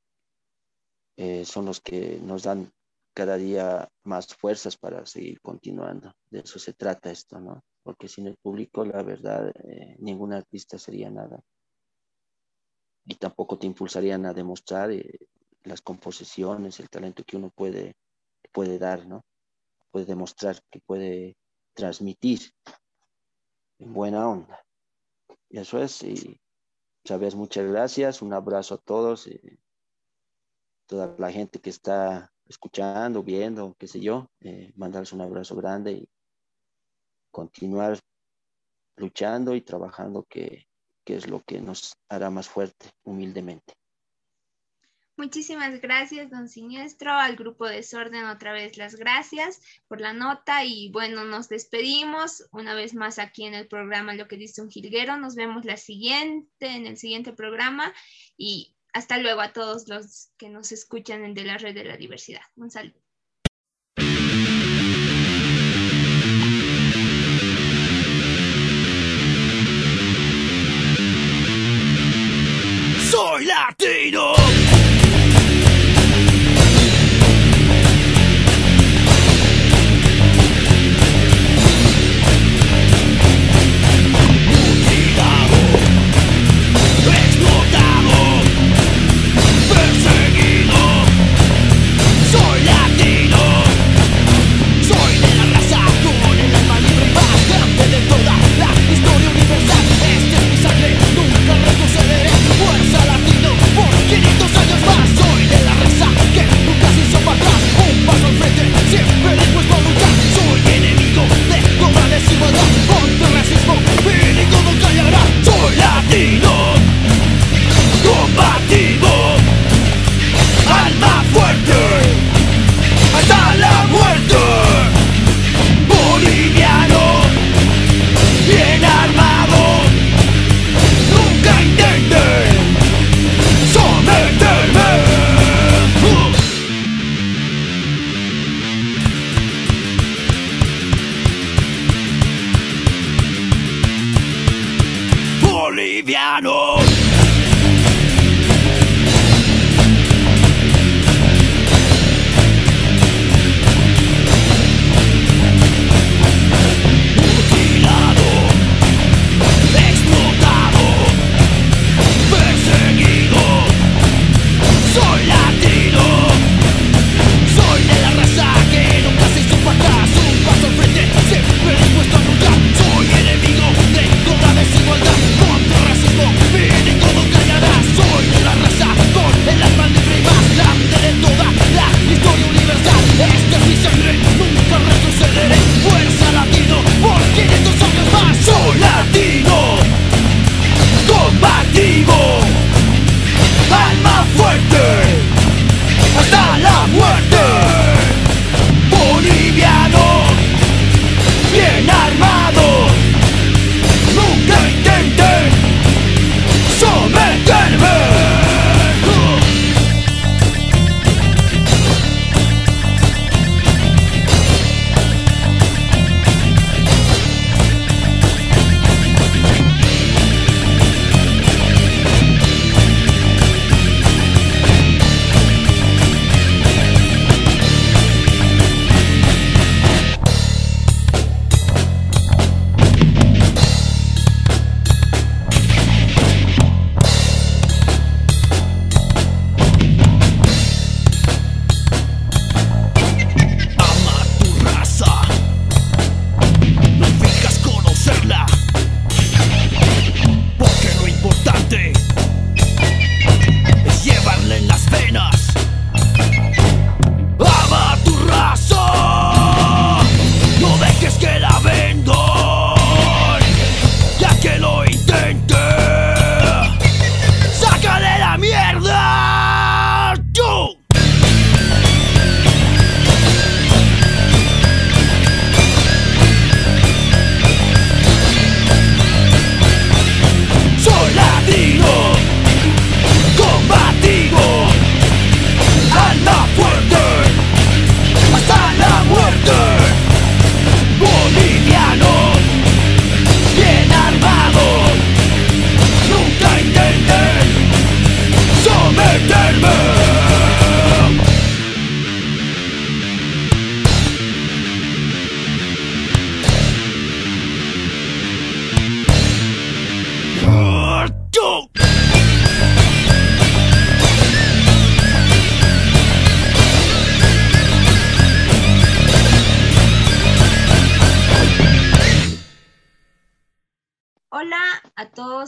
eh, 1.17 1.45
son 1.45 1.67
los 1.67 1.81
que 1.81 2.19
nos 2.23 2.43
dan 2.45 2.73
cada 3.15 3.37
día 3.37 3.89
más 4.05 4.35
fuerzas 4.35 4.77
para 4.77 5.07
seguir 5.07 5.41
continuando. 5.41 6.13
De 6.31 6.41
eso 6.41 6.59
se 6.59 6.73
trata 6.75 7.11
esto, 7.11 7.39
¿no? 7.41 7.63
Porque 7.83 8.09
sin 8.09 8.27
el 8.27 8.37
público, 8.37 8.85
la 8.85 9.03
verdad, 9.03 9.53
eh, 9.65 9.97
ningún 9.99 10.33
artista 10.33 10.79
sería 10.79 11.11
nada. 11.11 11.41
y 13.07 13.15
tampoco 13.17 13.59
te 13.59 13.67
impulsarían 13.67 14.27
a 14.27 14.33
demostrar 14.33 14.91
eh, 14.91 15.19
las 15.65 15.83
composiciones, 15.83 16.81
el 16.81 16.89
talento 16.89 17.25
que 17.25 17.37
uno 17.37 17.51
puede, 17.51 17.97
puede 18.53 18.79
dar, 18.79 19.07
¿no? 19.07 19.25
Puede 19.91 20.07
demostrar, 20.07 20.61
que 20.71 20.81
puede 20.81 21.37
transmitir 21.75 22.41
en 23.79 23.93
buena 23.93 24.29
onda. 24.29 24.65
Y 25.49 25.59
eso 25.59 25.79
es, 25.83 26.03
y 26.03 26.41
sabes, 27.05 27.35
muchas 27.35 27.67
gracias, 27.71 28.23
un 28.23 28.33
abrazo 28.33 28.75
a 28.75 28.79
todos, 28.79 29.27
eh, 29.27 29.59
toda 30.87 31.15
la 31.19 31.31
gente 31.31 31.61
que 31.61 31.71
está 31.71 32.33
escuchando, 32.47 33.23
viendo, 33.23 33.75
qué 33.79 33.87
sé 33.87 34.01
yo, 34.01 34.31
eh, 34.41 34.73
mandarles 34.77 35.13
un 35.13 35.23
abrazo 35.23 35.57
grande 35.57 35.93
y 35.93 36.09
continuar 37.31 37.99
luchando 38.97 39.55
y 39.55 39.63
trabajando, 39.63 40.25
que, 40.25 40.67
que 41.05 41.17
es 41.17 41.29
lo 41.29 41.43
que 41.43 41.61
nos 41.61 41.97
hará 42.09 42.31
más 42.31 42.49
fuerte, 42.49 42.91
humildemente. 43.03 43.75
Muchísimas 45.17 45.81
gracias, 45.81 46.29
don 46.29 46.49
Siniestro, 46.49 47.13
al 47.13 47.37
grupo 47.37 47.67
Desorden 47.67 48.25
otra 48.25 48.53
vez 48.53 48.77
las 48.77 48.97
gracias 48.97 49.61
por 49.87 50.01
la 50.01 50.13
nota 50.13 50.65
y 50.65 50.91
bueno, 50.91 51.25
nos 51.25 51.49
despedimos 51.49 52.45
una 52.51 52.75
vez 52.75 52.95
más 52.95 53.21
aquí 53.21 53.45
en 53.45 53.55
el 53.55 53.69
programa 53.69 54.15
Lo 54.15 54.27
que 54.27 54.37
dice 54.37 54.61
un 54.61 54.71
jilguero. 54.71 55.17
Nos 55.17 55.37
vemos 55.37 55.65
la 55.65 55.77
siguiente, 55.77 56.67
en 56.67 56.87
el 56.87 56.97
siguiente 56.97 57.33
programa 57.33 57.95
y 58.37 58.74
hasta 58.95 59.19
luego 59.19 59.41
a 59.41 59.53
todos 59.53 59.89
los 59.89 60.31
que 60.39 60.49
nos 60.49 60.73
escuchan 60.73 61.25
en 61.25 61.35
de 61.35 61.45
la 61.45 61.59
red 61.59 61.75
de 61.75 61.85
la 61.85 61.97
diversidad. 61.97 62.43
Un 62.57 62.71
saludo. 62.71 62.95
Soy 73.11 73.45
latino. 73.45 74.54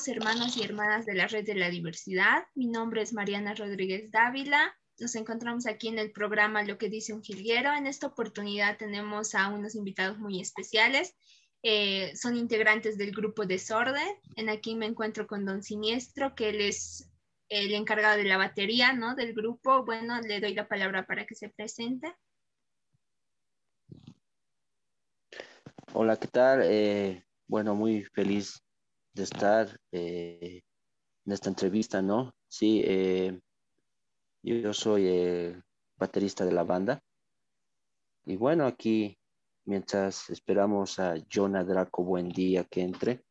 Hermanos 0.08 0.56
y 0.56 0.62
hermanas 0.62 1.06
de 1.06 1.14
la 1.14 1.26
Red 1.26 1.44
de 1.44 1.54
la 1.54 1.70
Diversidad. 1.70 2.44
Mi 2.54 2.66
nombre 2.66 3.02
es 3.02 3.12
Mariana 3.12 3.54
Rodríguez 3.54 4.10
Dávila. 4.10 4.76
Nos 4.98 5.14
encontramos 5.14 5.66
aquí 5.66 5.88
en 5.88 5.98
el 5.98 6.12
programa 6.12 6.62
Lo 6.62 6.78
que 6.78 6.88
dice 6.88 7.12
un 7.12 7.22
jilguero. 7.22 7.72
En 7.72 7.86
esta 7.86 8.06
oportunidad 8.06 8.76
tenemos 8.78 9.34
a 9.34 9.48
unos 9.48 9.74
invitados 9.74 10.18
muy 10.18 10.40
especiales. 10.40 11.14
Eh, 11.62 12.14
son 12.16 12.36
integrantes 12.36 12.98
del 12.98 13.12
grupo 13.12 13.46
Desorden. 13.46 14.16
En 14.36 14.48
aquí 14.48 14.74
me 14.74 14.86
encuentro 14.86 15.26
con 15.26 15.44
Don 15.44 15.62
Siniestro, 15.62 16.34
que 16.34 16.50
él 16.50 16.60
es 16.60 17.10
el 17.48 17.74
encargado 17.74 18.16
de 18.16 18.24
la 18.24 18.36
batería 18.36 18.92
¿no? 18.92 19.14
del 19.14 19.34
grupo. 19.34 19.84
Bueno, 19.84 20.20
le 20.20 20.40
doy 20.40 20.54
la 20.54 20.68
palabra 20.68 21.06
para 21.06 21.26
que 21.26 21.34
se 21.34 21.48
presente. 21.48 22.14
Hola, 25.92 26.16
¿qué 26.16 26.28
tal? 26.28 26.60
Eh, 26.62 27.24
bueno, 27.46 27.74
muy 27.74 28.04
feliz 28.04 28.65
de 29.16 29.22
estar 29.22 29.80
eh, 29.92 30.62
en 31.24 31.32
esta 31.32 31.48
entrevista, 31.48 32.02
¿no? 32.02 32.34
Sí, 32.48 32.82
eh, 32.84 33.40
yo 34.42 34.74
soy 34.74 35.08
el 35.08 35.64
baterista 35.96 36.44
de 36.44 36.52
la 36.52 36.64
banda. 36.64 37.02
Y 38.26 38.36
bueno, 38.36 38.66
aquí, 38.66 39.18
mientras 39.64 40.28
esperamos 40.28 40.98
a 40.98 41.14
Jonah 41.32 41.64
Draco 41.64 42.04
Buen 42.04 42.28
Día 42.28 42.64
que 42.64 42.82
entre, 42.82 43.24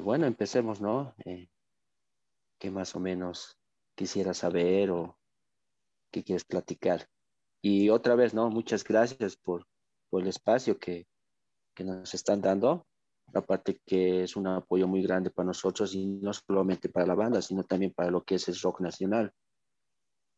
bueno, 0.00 0.26
empecemos, 0.26 0.80
¿no? 0.80 1.16
¿Qué 2.58 2.70
más 2.70 2.94
o 2.94 3.00
menos 3.00 3.58
quisiera 3.96 4.32
saber 4.32 4.90
o 4.90 5.18
qué 6.12 6.22
quieres 6.22 6.44
platicar? 6.44 7.08
Y 7.60 7.90
otra 7.90 8.14
vez, 8.14 8.32
¿no? 8.32 8.48
Muchas 8.48 8.84
gracias 8.84 9.36
por, 9.36 9.66
por 10.08 10.22
el 10.22 10.28
espacio 10.28 10.78
que, 10.78 11.08
que 11.74 11.82
nos 11.82 12.14
están 12.14 12.40
dando. 12.40 12.87
Aparte 13.34 13.80
que 13.84 14.22
es 14.22 14.36
un 14.36 14.46
apoyo 14.46 14.88
muy 14.88 15.02
grande 15.02 15.30
para 15.30 15.46
nosotros 15.46 15.94
y 15.94 16.06
no 16.06 16.32
solamente 16.32 16.88
para 16.88 17.06
la 17.06 17.14
banda, 17.14 17.42
sino 17.42 17.64
también 17.64 17.92
para 17.92 18.10
lo 18.10 18.22
que 18.22 18.36
es 18.36 18.48
el 18.48 18.58
rock 18.58 18.80
nacional, 18.80 19.32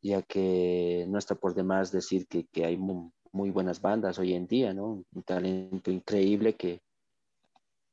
ya 0.03 0.23
que 0.23 1.07
no 1.09 1.19
está 1.19 1.35
por 1.35 1.55
demás 1.55 1.93
decir 1.93 2.27
que, 2.27 2.47
que 2.47 2.65
hay 2.65 2.77
muy, 2.77 3.11
muy, 3.33 3.51
buenas 3.51 3.81
bandas 3.81 4.19
hoy 4.19 4.35
en 4.35 4.47
día, 4.47 4.75
¿no? 4.75 5.05
Un 5.13 5.23
talento 5.23 5.91
increíble 5.91 6.57
que, 6.57 6.83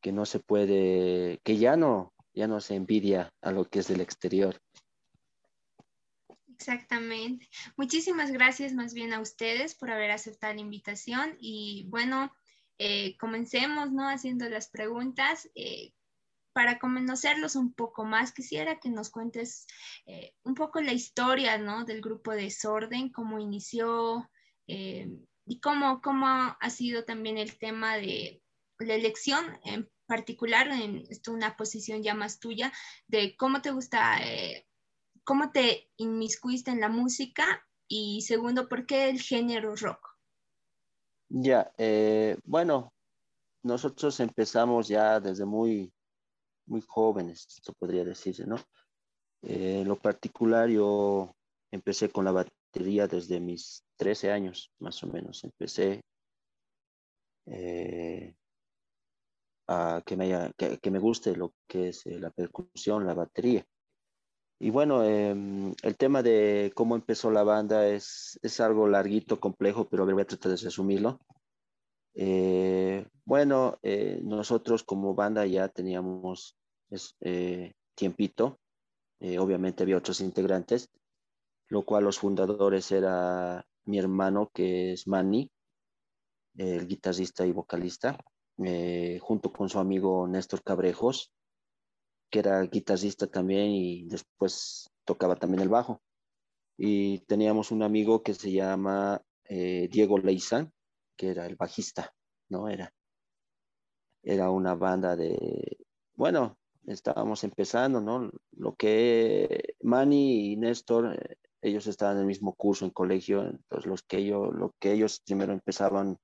que 0.01 0.11
no 0.11 0.25
se 0.25 0.39
puede, 0.39 1.39
que 1.43 1.57
ya 1.57 1.75
no, 1.75 2.13
ya 2.33 2.47
no 2.47 2.59
se 2.59 2.75
envidia 2.75 3.33
a 3.41 3.51
lo 3.51 3.65
que 3.65 3.79
es 3.79 3.87
del 3.87 4.01
exterior. 4.01 4.59
Exactamente. 6.59 7.47
Muchísimas 7.75 8.31
gracias 8.31 8.73
más 8.73 8.93
bien 8.93 9.13
a 9.13 9.21
ustedes 9.21 9.75
por 9.75 9.91
haber 9.91 10.09
aceptado 10.09 10.55
la 10.55 10.61
invitación 10.61 11.37
y 11.39 11.85
bueno, 11.89 12.31
eh, 12.77 13.17
comencemos, 13.17 13.91
¿no? 13.91 14.07
Haciendo 14.09 14.49
las 14.49 14.69
preguntas. 14.69 15.49
Eh, 15.55 15.93
para 16.53 16.79
conocerlos 16.79 17.55
un 17.55 17.73
poco 17.73 18.03
más, 18.03 18.33
quisiera 18.33 18.79
que 18.79 18.89
nos 18.89 19.11
cuentes 19.11 19.67
eh, 20.07 20.33
un 20.43 20.55
poco 20.55 20.81
la 20.81 20.91
historia, 20.91 21.59
¿no? 21.59 21.85
Del 21.85 22.01
grupo 22.01 22.31
Desorden, 22.31 23.11
cómo 23.11 23.39
inició 23.39 24.27
y 24.65 25.61
cómo, 25.61 26.01
cómo 26.01 26.25
ha 26.27 26.69
sido 26.71 27.05
también 27.05 27.37
el 27.37 27.57
tema 27.57 27.95
de 27.95 28.41
la 28.79 28.95
elección 28.95 29.45
en 29.63 29.87
particular, 30.07 30.67
en 30.67 31.05
esto 31.09 31.31
una 31.31 31.55
posición 31.55 32.03
ya 32.03 32.15
más 32.15 32.39
tuya, 32.39 32.73
de 33.07 33.37
cómo 33.37 33.61
te 33.61 33.71
gusta 33.71 34.19
¿Cómo 35.27 35.51
te 35.51 35.91
inmiscuiste 35.97 36.71
en 36.71 36.79
la 36.79 36.87
música? 36.87 37.67
Y 37.89 38.21
segundo, 38.21 38.69
¿por 38.69 38.85
qué 38.85 39.09
el 39.09 39.19
género 39.19 39.75
rock? 39.75 40.16
Ya, 41.29 41.71
eh, 41.77 42.37
bueno, 42.45 42.93
nosotros 43.63 44.19
empezamos 44.21 44.87
ya 44.87 45.19
desde 45.19 45.45
muy, 45.45 45.91
muy 46.67 46.81
jóvenes, 46.81 47.45
esto 47.49 47.73
podría 47.73 48.05
decirse, 48.05 48.45
¿no? 48.45 48.55
Eh, 49.41 49.81
en 49.81 49.87
lo 49.87 49.97
particular, 49.99 50.69
yo 50.69 51.35
empecé 51.71 52.09
con 52.09 52.25
la 52.25 52.31
batería 52.31 53.07
desde 53.07 53.39
mis 53.41 53.83
13 53.97 54.31
años, 54.31 54.71
más 54.79 55.03
o 55.03 55.07
menos. 55.07 55.43
Empecé 55.43 56.01
eh, 57.45 58.35
a 59.67 60.01
que 60.05 60.15
me, 60.15 60.51
que 60.81 60.91
me 60.91 60.99
guste 60.99 61.35
lo 61.35 61.53
que 61.67 61.89
es 61.89 62.05
la 62.05 62.29
percusión, 62.31 63.05
la 63.05 63.13
batería. 63.13 63.65
Y 64.59 64.71
bueno, 64.71 65.03
em, 65.03 65.73
el 65.83 65.97
tema 65.97 66.23
de 66.23 66.71
cómo 66.75 66.95
empezó 66.95 67.29
la 67.29 67.43
banda 67.43 67.87
es, 67.87 68.39
es 68.41 68.59
algo 68.59 68.87
larguito, 68.87 69.39
complejo, 69.39 69.87
pero 69.87 70.05
voy 70.05 70.21
a 70.21 70.25
tratar 70.25 70.51
de 70.51 70.57
resumirlo. 70.57 71.19
Eh, 72.19 73.05
bueno, 73.25 73.77
eh, 73.83 74.19
nosotros 74.23 74.83
como 74.83 75.13
banda 75.13 75.45
ya 75.45 75.67
teníamos 75.67 76.57
eh, 77.21 77.73
tiempito, 77.93 78.59
obviamente 79.39 79.83
había 79.83 79.97
otros 79.97 80.21
integrantes, 80.21 80.89
lo 81.67 81.85
cual 81.85 82.05
los 82.05 82.17
fundadores 82.17 82.91
era 82.91 83.63
mi 83.85 83.99
hermano 83.99 84.49
que 84.51 84.93
es 84.93 85.07
Manny, 85.07 85.51
el 86.55 86.87
guitarrista 86.87 87.45
y 87.45 87.51
vocalista, 87.51 88.17
junto 89.21 89.51
con 89.51 89.69
su 89.69 89.77
amigo 89.79 90.27
Néstor 90.27 90.63
Cabrejos, 90.63 91.31
que 92.29 92.39
era 92.39 92.61
guitarrista 92.63 93.27
también 93.27 93.71
y 93.71 94.07
después 94.07 94.89
tocaba 95.05 95.35
también 95.35 95.61
el 95.61 95.69
bajo. 95.69 96.01
Y 96.77 97.19
teníamos 97.21 97.71
un 97.71 97.83
amigo 97.83 98.21
que 98.23 98.33
se 98.33 98.51
llama 98.51 99.21
eh, 99.45 99.87
Diego 99.91 100.17
Leizán, 100.19 100.71
que 101.15 101.29
era 101.29 101.45
el 101.45 101.55
bajista, 101.55 102.13
¿no? 102.49 102.69
Era, 102.69 102.93
era 104.23 104.51
una 104.51 104.75
banda 104.75 105.15
de, 105.15 105.77
bueno, 106.15 106.57
estábamos 106.85 107.43
empezando, 107.43 108.01
¿no? 108.01 108.29
Lo 108.51 108.75
que 108.75 109.75
Manny 109.81 110.53
y 110.53 110.57
Néstor, 110.57 111.15
eh, 111.15 111.37
ellos 111.61 111.87
estaban 111.87 112.15
en 112.17 112.21
el 112.21 112.27
mismo 112.27 112.53
curso 112.53 112.85
en 112.85 112.91
colegio, 112.91 113.41
entonces 113.41 113.87
los 113.87 114.03
que 114.03 114.17
ellos, 114.17 114.53
lo 114.53 114.73
que 114.79 114.91
ellos 114.93 115.21
primero 115.25 115.53
empezaban 115.53 116.17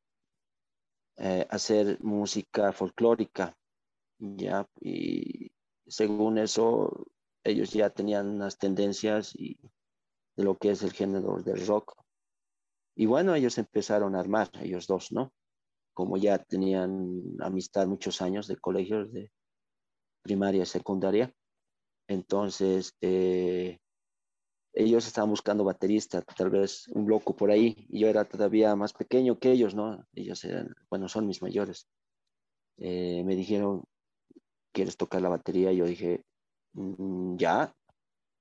eh, 1.18 1.46
a 1.50 1.56
hacer 1.56 1.98
música 2.02 2.72
folclórica, 2.72 3.56
ya, 4.20 4.68
y 4.80 5.52
según 5.88 6.38
eso, 6.38 7.08
ellos 7.44 7.72
ya 7.72 7.90
tenían 7.90 8.28
unas 8.30 8.58
tendencias 8.58 9.34
de 9.34 10.44
lo 10.44 10.58
que 10.58 10.72
es 10.72 10.84
el 10.84 10.94
género 10.94 11.42
del 11.44 11.66
rock. 11.66 11.96
Y 12.96 13.06
bueno, 13.06 13.36
ellos 13.36 13.58
empezaron 13.58 14.16
a 14.16 14.20
armar, 14.20 14.50
ellos 14.62 14.88
dos, 14.88 15.12
¿no? 15.12 15.34
Como 15.94 16.18
ya 16.18 16.40
tenían 16.40 17.22
amistad 17.40 17.88
muchos 17.88 18.22
años 18.22 18.48
de 18.48 18.58
colegios 18.58 19.12
de 19.12 19.32
primaria 20.22 20.64
y 20.64 20.66
secundaria. 20.66 21.34
Entonces, 22.08 22.96
eh, 23.02 23.80
ellos 24.74 25.06
estaban 25.06 25.30
buscando 25.30 25.64
baterista, 25.64 26.22
tal 26.22 26.50
vez 26.50 26.88
un 26.90 27.08
loco 27.08 27.36
por 27.36 27.52
ahí. 27.52 27.86
Y 27.90 28.00
yo 28.00 28.08
era 28.08 28.26
todavía 28.26 28.76
más 28.76 28.94
pequeño 28.94 29.38
que 29.40 29.52
ellos, 29.52 29.76
¿no? 29.76 30.06
Ellos 30.14 30.44
eran, 30.46 30.74
bueno, 30.90 31.08
son 31.08 31.28
mis 31.28 31.42
mayores. 31.42 31.88
Eh, 32.78 33.24
me 33.24 33.36
dijeron, 33.36 33.84
¿quieres 34.74 34.98
tocar 34.98 35.22
la 35.22 35.30
batería? 35.30 35.72
Yo 35.72 35.86
dije, 35.86 36.24
mm, 36.74 37.38
ya, 37.38 37.74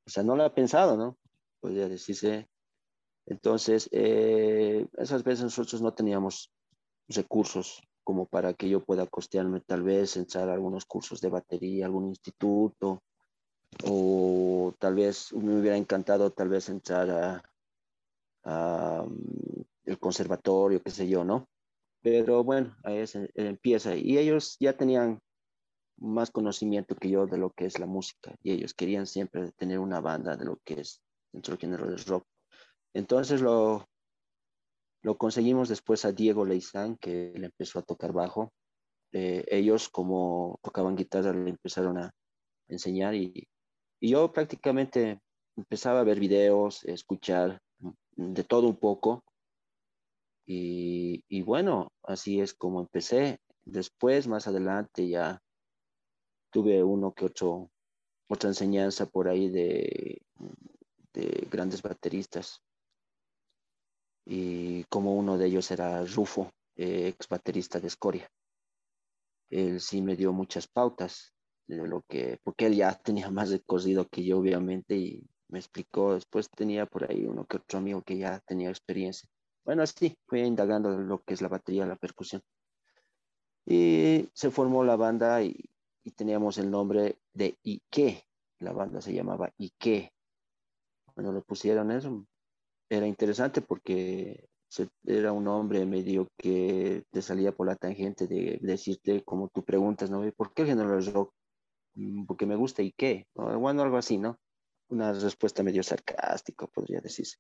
o 0.07 0.11
sea, 0.11 0.23
no 0.23 0.37
lo 0.37 0.45
he 0.45 0.51
pensado, 0.51 0.97
¿no? 0.97 1.17
Podría 1.61 1.89
decirse. 1.89 2.49
Entonces, 3.27 3.89
eh, 3.93 4.89
esas 4.99 5.23
veces 5.23 5.45
nosotros 5.45 5.81
no 5.81 5.95
teníamos 5.95 6.51
recursos 7.09 7.83
como 8.05 8.27
para 8.27 8.55
que 8.55 8.69
yo 8.69 8.85
pueda 8.85 9.07
costearme 9.07 9.61
tal 9.61 9.83
vez 9.85 10.17
entrar 10.17 10.49
a 10.49 10.55
algunos 10.55 10.87
cursos 10.87 11.21
de 11.21 11.29
batería, 11.29 11.87
algún 11.87 12.09
instituto, 12.09 13.03
o 13.85 14.75
tal 14.79 14.95
vez 14.97 15.33
me 15.33 15.59
hubiera 15.59 15.77
encantado 15.77 16.31
tal 16.31 16.49
vez 16.49 16.69
entrar 16.69 17.43
a, 18.45 19.05
mm, 19.07 19.63
el 19.85 19.99
conservatorio, 19.99 20.83
qué 20.83 20.91
sé 20.91 21.09
yo, 21.09 21.25
¿no? 21.25 21.49
Pero 22.03 22.43
bueno, 22.43 22.77
ahí 22.83 23.07
se, 23.07 23.31
empieza. 23.35 23.95
Y 23.97 24.19
ellos 24.19 24.57
ya 24.59 24.77
tenían 24.77 25.21
más 26.03 26.31
conocimiento 26.31 26.97
que 26.97 27.09
yo 27.11 27.27
de 27.27 27.39
lo 27.39 27.51
que 27.51 27.67
es 27.67 27.79
la 27.79 27.87
música 27.87 28.35
y 28.43 28.53
ellos 28.53 28.75
querían 28.75 29.07
siempre 29.07 29.53
tener 29.53 29.79
una 29.79 30.01
banda 30.01 30.37
de 30.37 30.45
lo 30.45 30.59
que 30.65 30.81
es 30.81 31.01
dentro 31.33 31.53
del 31.53 31.61
género 31.61 31.89
del 31.89 32.05
rock. 32.05 32.27
Entonces 32.93 33.41
lo, 33.41 33.89
lo 35.03 35.17
conseguimos 35.17 35.69
después 35.69 36.05
a 36.05 36.13
Diego 36.13 36.45
Leizán, 36.45 36.97
que 36.97 37.33
le 37.37 37.47
empezó 37.47 37.79
a 37.79 37.83
tocar 37.83 38.13
bajo. 38.13 38.53
Eh, 39.13 39.45
ellos 39.49 39.89
como 39.89 40.59
tocaban 40.63 40.97
guitarra 40.97 41.33
le 41.33 41.51
empezaron 41.51 41.99
a 41.99 42.11
enseñar 42.69 43.15
y, 43.15 43.47
y 44.01 44.11
yo 44.11 44.33
prácticamente 44.33 45.21
empezaba 45.57 46.01
a 46.01 46.05
ver 46.05 46.19
videos, 46.19 46.85
escuchar 46.85 47.61
de 48.17 48.45
todo 48.45 48.69
un 48.69 48.77
poco. 48.77 49.23
Y, 50.47 51.25
y, 51.29 51.43
bueno, 51.43 51.93
así 52.03 52.41
es 52.41 52.53
como 52.53 52.81
empecé. 52.81 53.39
Después, 53.65 54.27
más 54.27 54.49
adelante, 54.49 55.09
ya 55.09 55.41
tuve 56.53 56.85
uno 56.85 57.13
que 57.13 57.25
otro, 57.25 57.71
otra 58.29 58.51
enseñanza 58.51 59.07
por 59.07 59.29
ahí 59.29 59.49
de, 59.49 60.23
de 61.15 61.49
grandes 61.51 61.83
bateristas. 61.83 62.63
Y 64.25 64.85
como 64.85 65.17
uno 65.17 65.37
de 65.37 65.47
ellos 65.47 65.71
era 65.71 66.05
Rufo, 66.05 66.53
ex 66.77 67.27
baterista 67.29 67.81
de 67.81 67.89
Escoria. 67.89 68.31
él 69.51 69.81
sí 69.81 70.01
me 70.01 70.17
dio 70.17 70.33
muchas 70.33 70.69
pautas 70.69 71.35
de 71.67 71.77
lo 71.87 72.03
que, 72.03 72.39
porque 72.45 72.67
él 72.67 72.77
ya 72.77 72.95
tenía 73.05 73.31
más 73.31 73.51
recorrido 73.51 74.07
que 74.09 74.25
yo, 74.25 74.39
obviamente, 74.39 74.97
y 74.97 75.27
me 75.49 75.59
explicó. 75.59 76.15
Después 76.15 76.49
tenía 76.51 76.87
por 76.87 77.11
ahí 77.11 77.25
uno 77.25 77.45
que 77.47 77.57
otro 77.57 77.79
amigo 77.79 78.03
que 78.03 78.19
ya 78.19 78.41
tenía 78.41 78.69
experiencia. 78.69 79.29
Bueno, 79.65 79.83
así 79.83 80.17
fui 80.27 80.41
indagando 80.41 80.91
lo 80.91 81.23
que 81.23 81.35
es 81.35 81.43
la 81.43 81.49
batería, 81.49 81.87
la 81.87 81.97
percusión. 81.97 82.43
Y 83.65 84.29
se 84.35 84.51
formó 84.51 84.83
la 84.83 84.97
banda 84.97 85.43
y, 85.43 85.72
y 86.05 86.11
teníamos 86.13 86.59
el 86.59 86.71
nombre 86.71 87.19
de 87.35 87.57
Ike. 87.65 88.25
La 88.61 88.73
banda 88.73 89.01
se 89.01 89.13
llamaba 89.13 89.53
Ike. 89.59 90.13
Cuando 91.15 91.33
le 91.33 91.43
pusieron 91.43 91.91
eso, 91.91 92.27
era 92.91 93.07
interesante 93.07 93.61
porque 93.63 94.47
era 95.05 95.33
un 95.33 95.47
hombre 95.49 95.85
medio 95.87 96.29
que 96.39 97.05
te 97.11 97.23
salía 97.23 97.53
por 97.53 97.67
la 97.67 97.77
tangente 97.77 98.27
de 98.27 98.59
decirte, 98.63 99.23
como 99.25 99.49
tú 99.49 99.63
preguntas, 99.65 100.11
¿no? 100.11 100.23
¿Por 100.33 100.55
qué 100.55 100.63
el 100.63 100.69
género 100.69 101.01
rock? 101.01 101.33
"Mm, 101.95 102.25
Porque 102.27 102.47
me 102.47 102.57
gusta 102.57 102.83
¿no? 103.35 103.59
Bueno, 103.61 103.83
algo 103.83 103.99
así, 103.99 104.19
¿no? 104.19 104.39
Una 104.91 105.13
respuesta 105.13 105.63
medio 105.63 105.83
sarcástica, 105.83 106.67
podría 106.67 107.01
decirse. 107.01 107.37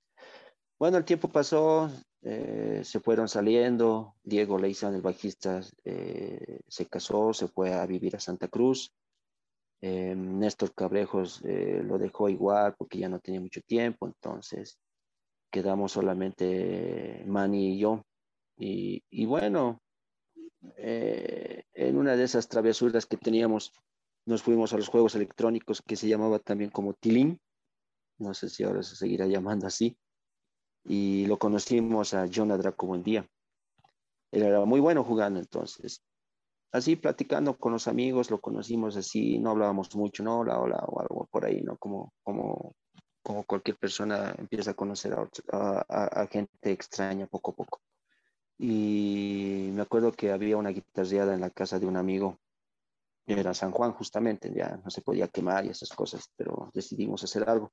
Bueno, 0.83 0.99
el 0.99 1.05
tiempo 1.05 1.29
pasó, 1.29 1.89
eh, 2.23 2.81
se 2.83 2.99
fueron 2.99 3.29
saliendo, 3.29 4.17
Diego 4.25 4.59
Leizan, 4.59 4.97
el 4.97 5.01
bajista, 5.01 5.61
eh, 5.85 6.59
se 6.67 6.87
casó, 6.87 7.33
se 7.33 7.47
fue 7.47 7.73
a 7.73 7.87
vivir 7.87 8.17
a 8.17 8.19
Santa 8.19 8.49
Cruz, 8.49 8.93
eh, 9.81 10.17
Néstor 10.17 10.75
Cabrejos 10.75 11.41
eh, 11.45 11.85
lo 11.85 11.99
dejó 11.99 12.29
igual 12.29 12.75
porque 12.77 12.99
ya 12.99 13.09
no 13.09 13.21
tenía 13.21 13.41
mucho 13.41 13.61
tiempo, 13.61 14.09
entonces 14.09 14.77
quedamos 15.53 15.93
solamente 15.93 17.23
Manny 17.29 17.75
y 17.75 17.79
yo. 17.79 18.03
Y, 18.57 19.05
y 19.09 19.25
bueno, 19.27 19.81
eh, 20.79 21.63
en 21.75 21.97
una 21.97 22.17
de 22.17 22.25
esas 22.25 22.49
travesuras 22.49 23.07
que 23.07 23.19
teníamos, 23.19 23.73
nos 24.27 24.43
fuimos 24.43 24.73
a 24.73 24.79
los 24.79 24.89
juegos 24.89 25.15
electrónicos 25.15 25.81
que 25.81 25.95
se 25.95 26.09
llamaba 26.09 26.41
también 26.41 26.71
como 26.71 26.95
Tilín, 26.95 27.39
no 28.19 28.35
sé 28.35 28.49
si 28.49 28.65
ahora 28.65 28.83
se 28.83 28.97
seguirá 28.97 29.29
llamando 29.29 29.69
así, 29.69 29.97
y 30.85 31.27
lo 31.27 31.39
conocimos 31.39 32.15
a 32.15 32.27
Jonah 32.33 32.57
Draco 32.59 32.87
buen 32.87 33.03
día. 33.03 33.27
Él 34.31 34.43
era 34.43 34.65
muy 34.65 34.81
bueno 34.81 35.05
jugando 35.05 35.39
entonces. 35.41 36.03
Así 36.73 36.97
platicando 36.97 37.57
con 37.59 37.73
los 37.73 37.89
amigos, 37.89 38.31
lo 38.31 38.41
conocimos 38.41 38.97
así, 38.97 39.39
no 39.39 39.51
hablábamos 39.51 39.95
mucho, 39.97 40.23
no, 40.23 40.41
hola, 40.41 40.59
hola, 40.61 40.79
o 40.87 41.01
algo 41.01 41.29
por 41.31 41.45
ahí, 41.47 41.63
¿no? 41.63 41.77
Como, 41.79 42.13
como, 42.23 42.75
como 43.23 43.45
cualquier 43.45 43.77
persona 43.79 44.35
empieza 44.39 44.73
a 44.73 44.75
conocer 44.75 45.15
a, 45.15 45.29
a- 45.89 46.23
a 46.23 46.27
gente 46.29 46.73
extraña 46.73 47.27
poco 47.27 47.53
a 47.53 47.55
poco. 47.57 47.81
Y 48.59 49.71
me 49.73 49.83
acuerdo 49.83 50.13
que 50.13 50.33
había 50.33 50.57
una 50.57 50.71
guitarreada 50.71 51.35
en 51.35 51.41
la 51.43 51.51
casa 51.51 51.79
de 51.81 51.87
un 51.87 51.97
amigo, 51.97 52.39
era 53.27 53.55
San 53.55 53.73
Juan 53.73 53.93
justamente, 53.93 54.53
ya 54.55 54.81
no 54.85 54.91
se 54.91 55.03
podía 55.03 55.29
quemar 55.29 55.67
y 55.67 55.71
esas 55.71 55.91
cosas, 55.91 56.29
pero 56.37 56.71
decidimos 56.75 57.25
hacer 57.25 57.49
algo. 57.49 57.73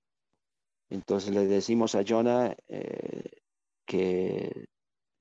Entonces 0.89 1.33
le 1.33 1.45
decimos 1.45 1.95
a 1.95 2.03
Jonah 2.07 2.55
eh, 2.67 3.41
que 3.85 4.67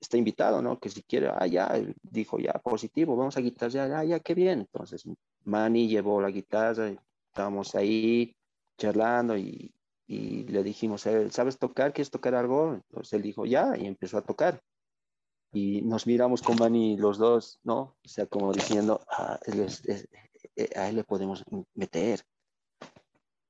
está 0.00 0.16
invitado, 0.16 0.62
¿no? 0.62 0.78
Que 0.78 0.88
si 0.88 1.02
quiere, 1.02 1.28
ah, 1.28 1.46
ya, 1.46 1.70
dijo, 2.02 2.38
ya, 2.38 2.52
positivo, 2.54 3.16
vamos 3.16 3.36
a 3.36 3.40
guitarrear, 3.40 3.92
ah, 3.92 4.04
ya, 4.04 4.20
qué 4.20 4.34
bien. 4.34 4.60
Entonces 4.60 5.04
Manny 5.44 5.88
llevó 5.88 6.20
la 6.20 6.30
guitarra, 6.30 6.90
estábamos 7.28 7.74
ahí 7.74 8.34
charlando 8.78 9.36
y, 9.36 9.72
le 10.06 10.62
dijimos 10.62 11.02
¿sabes 11.02 11.58
tocar? 11.58 11.92
¿Quieres 11.92 12.10
tocar 12.10 12.34
algo? 12.34 12.74
Entonces 12.74 13.12
él 13.12 13.20
dijo, 13.20 13.44
ya, 13.44 13.76
y 13.76 13.86
empezó 13.86 14.16
a 14.16 14.22
tocar. 14.22 14.62
Y 15.52 15.82
nos 15.82 16.06
miramos 16.06 16.40
con 16.40 16.56
Manny 16.56 16.96
los 16.96 17.18
dos, 17.18 17.58
¿no? 17.62 17.96
O 18.02 18.08
sea, 18.08 18.26
como 18.26 18.52
diciendo, 18.54 19.00
"Ah, 19.10 19.38
eh, 20.56 20.70
a 20.76 20.88
él 20.88 20.96
le 20.96 21.04
podemos 21.04 21.44
meter. 21.74 22.24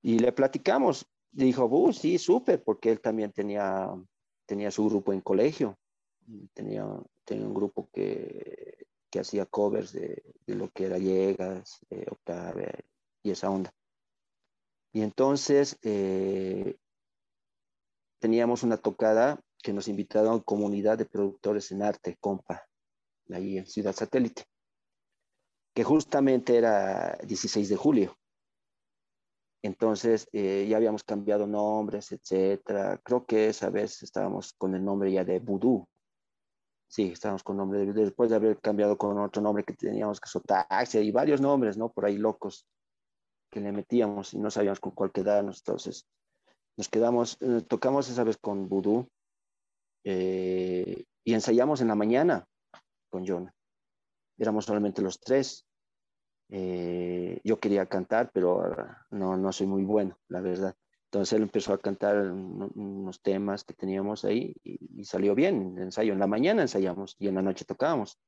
Y 0.02 0.18
le 0.18 0.32
platicamos. 0.32 1.06
Dijo, 1.30 1.66
uh, 1.66 1.92
sí, 1.92 2.18
súper, 2.18 2.62
porque 2.62 2.90
él 2.90 3.00
también 3.00 3.32
tenía, 3.32 3.90
tenía 4.46 4.70
su 4.70 4.88
grupo 4.88 5.12
en 5.12 5.20
colegio. 5.20 5.78
Tenía, 6.52 6.86
tenía 7.24 7.46
un 7.46 7.54
grupo 7.54 7.88
que, 7.92 8.86
que 9.10 9.20
hacía 9.20 9.46
covers 9.46 9.92
de, 9.92 10.22
de 10.46 10.54
lo 10.54 10.70
que 10.70 10.86
era 10.86 10.98
Llegas, 10.98 11.78
eh, 11.90 12.06
Octave 12.10 12.84
y 13.22 13.30
esa 13.30 13.50
onda. 13.50 13.72
Y 14.92 15.02
entonces 15.02 15.78
eh, 15.82 16.76
teníamos 18.18 18.62
una 18.62 18.76
tocada 18.76 19.40
que 19.62 19.72
nos 19.72 19.88
invitaron 19.88 20.40
a 20.40 20.42
comunidad 20.42 20.98
de 20.98 21.04
productores 21.04 21.70
en 21.72 21.82
arte, 21.82 22.16
compa, 22.20 22.66
ahí 23.30 23.58
en 23.58 23.66
Ciudad 23.66 23.94
Satélite, 23.94 24.44
que 25.74 25.84
justamente 25.84 26.56
era 26.56 27.18
16 27.24 27.68
de 27.68 27.76
julio. 27.76 28.17
Entonces 29.62 30.28
eh, 30.32 30.66
ya 30.68 30.76
habíamos 30.76 31.02
cambiado 31.02 31.46
nombres, 31.46 32.12
etcétera. 32.12 33.00
Creo 33.02 33.26
que 33.26 33.48
esa 33.48 33.70
vez 33.70 34.02
estábamos 34.02 34.52
con 34.52 34.74
el 34.74 34.84
nombre 34.84 35.10
ya 35.10 35.24
de 35.24 35.40
Voodoo. 35.40 35.86
Sí, 36.86 37.10
estábamos 37.12 37.42
con 37.42 37.56
nombre 37.56 37.80
de 37.80 37.86
Voodoo. 37.86 38.04
Después 38.04 38.30
de 38.30 38.36
haber 38.36 38.58
cambiado 38.60 38.96
con 38.96 39.18
otro 39.18 39.42
nombre 39.42 39.64
que 39.64 39.74
teníamos 39.74 40.20
que 40.20 40.28
Sotaxia 40.28 41.00
y 41.00 41.10
varios 41.10 41.40
nombres, 41.40 41.76
¿no? 41.76 41.90
Por 41.90 42.06
ahí 42.06 42.16
locos 42.16 42.66
que 43.50 43.60
le 43.60 43.72
metíamos 43.72 44.34
y 44.34 44.38
no 44.38 44.50
sabíamos 44.50 44.80
con 44.80 44.92
cuál 44.92 45.10
quedarnos. 45.10 45.58
Entonces 45.58 46.06
nos 46.76 46.88
quedamos, 46.88 47.36
eh, 47.40 47.62
tocamos 47.66 48.08
esa 48.08 48.22
vez 48.22 48.36
con 48.38 48.68
Voodoo 48.68 49.08
eh, 50.04 51.04
y 51.24 51.34
ensayamos 51.34 51.80
en 51.80 51.88
la 51.88 51.96
mañana 51.96 52.46
con 53.10 53.26
John. 53.26 53.50
Éramos 54.38 54.66
solamente 54.66 55.02
los 55.02 55.18
tres. 55.18 55.67
Eh, 56.50 57.40
yo 57.44 57.58
quería 57.60 57.86
cantar, 57.86 58.30
pero 58.32 58.62
no, 59.10 59.36
no 59.36 59.52
soy 59.52 59.66
muy 59.66 59.84
bueno, 59.84 60.18
la 60.28 60.40
verdad. 60.40 60.74
Entonces 61.04 61.34
él 61.34 61.42
empezó 61.42 61.72
a 61.72 61.78
cantar 61.78 62.16
un- 62.30 62.70
unos 62.74 63.20
temas 63.22 63.64
que 63.64 63.74
teníamos 63.74 64.24
ahí 64.24 64.54
y, 64.64 65.04
salió 65.04 65.34
bien. 65.34 65.74
El 65.76 65.84
ensayo 65.84 66.12
en 66.12 66.18
la 66.18 66.26
mañana 66.26 66.62
ensayamos 66.62 67.16
y 67.18 67.28
en 67.28 67.34
la 67.36 67.42
noche 67.42 67.64
tocábamos. 67.64 68.18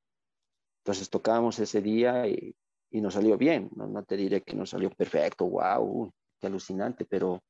Entonces 0.83 1.11
tocábamos 1.11 1.59
ese 1.59 1.83
día 1.83 2.27
y, 2.29 2.55
y 2.91 3.01
nos 3.01 3.15
salió 3.15 3.37
bien. 3.39 3.71
No, 3.77 4.03
te 4.05 4.17
diré 4.17 4.43
que 4.43 4.57
nos 4.57 4.71
salió 4.71 4.91
perfecto, 4.91 5.47
wow, 5.47 6.11
qué 6.41 6.47
alucinante, 6.47 7.05
pero 7.05 7.43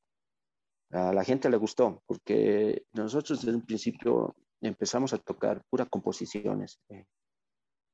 a 0.91 1.13
la 1.13 1.23
gente 1.23 1.49
le 1.49 1.57
gustó 1.57 2.03
porque 2.05 2.85
nosotros 2.93 3.41
desde 3.41 3.55
un 3.55 3.65
principio 3.65 4.35
empezamos 4.61 5.13
a 5.13 5.17
tocar 5.17 5.63
pura 5.69 5.85
composiciones. 5.85 6.79
eh, 6.89 7.05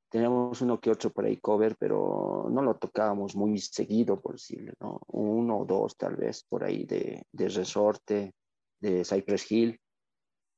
Teníamos 0.09 0.61
uno 0.61 0.79
que 0.79 0.89
otro 0.89 1.11
por 1.11 1.25
ahí 1.25 1.37
cover, 1.37 1.75
pero 1.77 2.47
no 2.49 2.61
lo 2.61 2.77
tocábamos 2.77 3.35
muy 3.35 3.59
seguido, 3.59 4.21
por 4.21 4.33
decirlo, 4.33 4.73
¿no? 4.79 5.01
Uno 5.07 5.59
o 5.59 5.65
dos 5.65 5.97
tal 5.97 6.15
vez 6.15 6.45
por 6.47 6.63
ahí 6.63 6.85
de, 6.85 7.23
de 7.31 7.49
Resorte, 7.49 8.33
de 8.79 9.03
Cypress 9.03 9.51
Hill. 9.51 9.79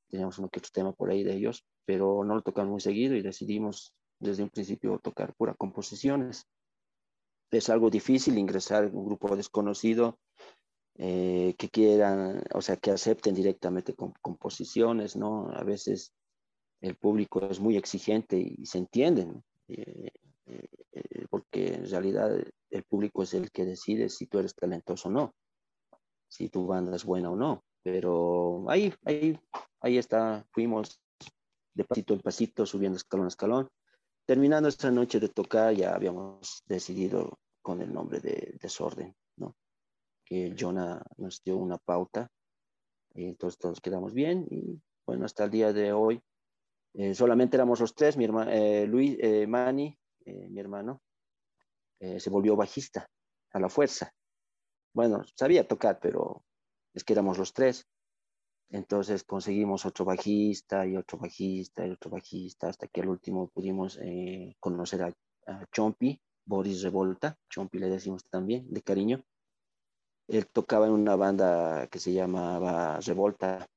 Teníamos 0.10 0.38
uno 0.38 0.50
que 0.50 0.60
otro 0.60 0.72
tema 0.72 0.94
por 0.94 1.10
ahí 1.10 1.24
de 1.24 1.34
ellos, 1.34 1.66
pero 1.86 2.24
no 2.24 2.36
lo 2.36 2.42
tocamos 2.42 2.72
muy 2.72 2.82
seguido 2.82 3.16
y 3.16 3.22
decidimos 3.22 3.94
desde 4.20 4.44
un 4.44 4.50
principio 4.50 5.00
tocar 5.00 5.34
pura 5.36 5.56
composiciones. 5.56 6.46
Es 7.52 7.70
algo 7.70 7.90
difícil 7.90 8.38
ingresar 8.38 8.84
en 8.84 8.96
un 8.96 9.06
grupo 9.06 9.36
desconocido 9.36 10.20
eh, 10.96 11.56
que 11.58 11.70
quieran, 11.70 12.44
o 12.54 12.62
sea, 12.62 12.78
que 12.78 12.92
acepten 12.92 13.34
directamente 13.34 13.96
con 13.96 14.14
composiciones, 14.22 15.16
¿no? 15.16 15.50
A 15.50 15.64
veces 15.64 16.14
el 16.82 16.96
público 16.96 17.46
es 17.50 17.60
muy 17.60 17.78
exigente 17.78 18.38
y 18.38 18.66
se 18.66 18.78
entiende, 18.78 19.26
¿no? 19.26 19.44
Eh, 19.68 20.12
eh, 20.46 20.68
eh, 20.92 21.26
porque 21.30 21.76
en 21.76 21.90
realidad 21.90 22.32
el 22.70 22.84
público 22.84 23.24
es 23.24 23.34
el 23.34 23.52
que 23.52 23.66
decide 23.66 24.10
si 24.10 24.28
tú 24.28 24.40
eres 24.40 24.56
talentoso 24.56 25.10
o 25.10 25.12
no, 25.12 25.36
si 26.28 26.50
tu 26.50 26.66
banda 26.66 26.96
es 26.96 27.04
buena 27.04 27.32
o 27.32 27.36
no. 27.36 27.64
Pero 27.84 28.66
ahí, 28.70 28.94
ahí, 29.06 29.40
ahí 29.82 29.98
está, 29.98 30.46
fuimos 30.52 31.02
de 31.74 31.84
pasito 31.84 32.14
en 32.14 32.22
pasito, 32.22 32.66
subiendo 32.66 32.98
escalón 32.98 33.26
a 33.26 33.30
escalón. 33.30 33.70
Terminando 34.26 34.70
esta 34.70 34.92
noche 34.92 35.20
de 35.20 35.30
tocar, 35.30 35.74
ya 35.74 35.96
habíamos 35.96 36.64
decidido 36.66 37.40
con 37.62 37.82
el 37.82 37.94
nombre 37.94 38.20
de 38.20 38.58
Desorden, 38.62 39.16
¿no? 39.38 39.56
Que 40.26 40.56
Jonah 40.58 41.02
nos 41.18 41.42
dio 41.44 41.58
una 41.58 41.78
pauta, 41.78 42.30
y 43.14 43.26
entonces 43.26 43.58
todos 43.58 43.82
quedamos 43.82 44.14
bien 44.14 44.46
y 44.50 44.82
bueno, 45.06 45.26
hasta 45.26 45.46
el 45.46 45.52
día 45.52 45.74
de 45.74 45.92
hoy 45.92 46.22
eh, 46.94 47.14
solamente 47.14 47.58
éramos 47.58 47.80
los 47.80 47.94
tres, 47.94 48.18
mi 48.18 48.26
hermano, 48.26 48.52
eh, 48.52 48.86
Luis, 48.88 49.18
eh, 49.20 49.48
Manny, 49.48 49.98
eh, 50.26 50.50
mi 50.50 50.60
hermano, 50.60 51.02
se 52.00 52.30
volvió 52.30 52.56
bajista 52.56 53.10
a 53.52 53.60
la 53.60 53.68
fuerza. 53.68 54.14
Bueno, 54.94 55.22
sabía 55.36 55.68
tocar, 55.68 56.00
pero 56.02 56.46
es 56.94 57.04
que 57.04 57.12
éramos 57.12 57.38
los 57.38 57.52
tres. 57.52 57.86
Entonces 58.70 59.26
conseguimos 59.26 59.86
otro 59.86 60.06
bajista 60.06 60.88
y 60.88 60.96
otro 60.96 61.18
bajista 61.18 61.86
y 61.86 61.92
otro 61.92 62.10
bajista, 62.10 62.70
hasta 62.70 62.88
que 62.88 63.02
al 63.02 63.10
último 63.10 63.50
pudimos 63.50 64.00
conocer 64.62 65.04
a, 65.04 65.14
a 65.48 65.66
Chompi, 65.74 66.18
Boris 66.46 66.84
Revolta, 66.84 67.38
Chompi 67.50 67.80
le 67.80 67.90
decimos 67.90 68.24
también, 68.30 68.72
de 68.72 68.82
cariño. 68.82 69.22
Él 70.30 70.48
tocaba 70.48 70.86
en 70.86 70.94
una 70.94 71.18
banda 71.18 71.88
que 71.88 72.00
se 72.00 72.14
llamaba 72.14 73.00
Revolta. 73.02 73.68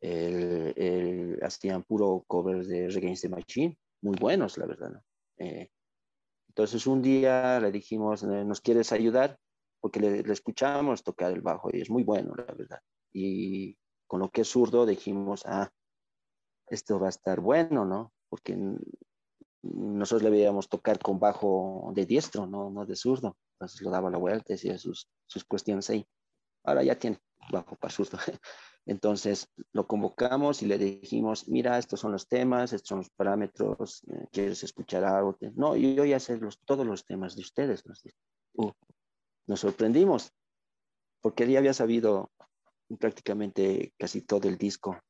Hacían 0.00 1.82
puro 1.82 2.24
covers 2.26 2.68
de 2.68 2.88
Reggae 2.88 3.16
the 3.20 3.28
Machine, 3.28 3.78
muy 4.02 4.16
buenos, 4.16 4.58
la 4.58 4.66
verdad. 4.66 4.90
¿no? 4.90 5.02
Eh, 5.38 5.70
entonces 6.48 6.86
un 6.86 7.02
día 7.02 7.60
le 7.60 7.70
dijimos, 7.70 8.22
eh, 8.22 8.44
¿nos 8.44 8.60
quieres 8.60 8.92
ayudar? 8.92 9.38
Porque 9.80 10.00
le, 10.00 10.22
le 10.22 10.32
escuchábamos 10.32 11.02
tocar 11.02 11.32
el 11.32 11.40
bajo 11.40 11.70
y 11.72 11.80
es 11.80 11.90
muy 11.90 12.02
bueno, 12.02 12.34
la 12.34 12.44
verdad. 12.44 12.80
Y 13.12 13.76
con 14.06 14.20
lo 14.20 14.30
que 14.30 14.42
es 14.42 14.48
zurdo 14.48 14.86
dijimos, 14.86 15.44
ah, 15.46 15.70
esto 16.68 16.98
va 16.98 17.06
a 17.06 17.10
estar 17.10 17.40
bueno, 17.40 17.84
¿no? 17.84 18.12
Porque 18.28 18.56
nosotros 19.62 20.22
le 20.22 20.30
veíamos 20.30 20.68
tocar 20.68 20.98
con 20.98 21.18
bajo 21.18 21.90
de 21.94 22.06
diestro, 22.06 22.46
no, 22.46 22.70
no 22.70 22.86
de 22.86 22.96
zurdo. 22.96 23.36
Entonces 23.54 23.80
lo 23.82 23.90
daba 23.90 24.10
la 24.10 24.18
vuelta, 24.18 24.54
hacía 24.54 24.78
sus, 24.78 25.08
sus 25.26 25.44
cuestiones 25.44 25.90
ahí. 25.90 26.06
Ahora 26.68 26.82
ya 26.82 26.98
tiene 26.98 27.18
bajo 27.50 27.76
zurdo. 27.88 28.18
Entonces 28.86 29.48
lo 29.72 29.86
convocamos 29.86 30.62
y 30.62 30.66
le 30.66 30.78
dijimos, 30.78 31.46
mira, 31.48 31.76
estos 31.76 32.00
son 32.00 32.12
los 32.12 32.26
temas, 32.26 32.72
estos 32.72 32.88
son 32.88 32.98
los 32.98 33.10
parámetros, 33.10 34.02
eh, 34.08 34.26
¿quieres 34.32 34.62
escuchar 34.62 35.04
algo? 35.04 35.36
No, 35.56 35.76
yo 35.76 36.04
ya 36.06 36.18
sé 36.18 36.38
los, 36.38 36.58
todos 36.64 36.86
los 36.86 37.04
temas 37.04 37.36
de 37.36 37.42
ustedes. 37.42 37.84
Nos. 37.86 38.02
Uh, 38.54 38.72
nos 39.48 39.60
sorprendimos, 39.60 40.32
porque 41.22 41.44
él 41.44 41.50
ya 41.50 41.58
había 41.58 41.72
sabido 41.72 42.30
prácticamente 43.00 43.92
casi 43.98 44.20
todo 44.20 44.46
el 44.46 44.58
disco 44.58 45.00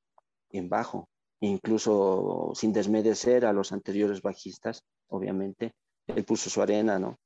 en 0.51 0.68
bajo, 0.68 1.09
incluso 1.40 2.53
sin 2.55 2.73
desmerecer 2.73 3.44
a 3.44 3.53
los 3.53 3.73
anteriores 3.73 4.23
bajistas, 4.23 4.85
obviamente. 5.09 5.73
Él 6.07 6.25
puso 6.25 6.49
su 6.49 6.62
arena, 6.62 6.99
¿no? 6.99 7.18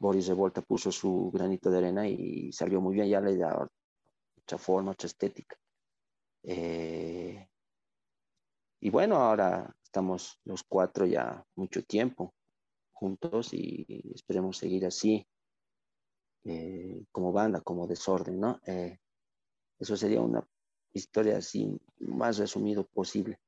Boris 0.00 0.28
Revolta 0.28 0.62
puso 0.62 0.90
su 0.90 1.30
granito 1.30 1.70
de 1.70 1.78
arena 1.78 2.08
y 2.08 2.50
salió 2.52 2.80
muy 2.80 2.94
bien, 2.94 3.08
ya 3.08 3.20
le 3.20 3.36
da 3.36 3.68
otra 4.42 4.58
forma, 4.58 4.92
otra 4.92 5.06
estética. 5.06 5.56
Eh, 6.42 7.46
y 8.80 8.90
bueno, 8.90 9.16
ahora 9.16 9.70
estamos 9.82 10.40
los 10.44 10.64
cuatro 10.64 11.04
ya 11.04 11.44
mucho 11.54 11.84
tiempo 11.84 12.34
juntos 12.92 13.52
y 13.52 13.86
esperemos 14.14 14.56
seguir 14.56 14.86
así 14.86 15.26
eh, 16.44 17.04
como 17.12 17.30
banda, 17.32 17.60
como 17.60 17.86
desorden, 17.86 18.40
¿no? 18.40 18.58
Eh, 18.66 18.98
eso 19.78 19.96
sería 19.96 20.22
una 20.22 20.46
historia 20.94 21.36
así 21.36 21.78
más 21.98 22.38
resumido 22.38 22.86
posible. 22.86 23.38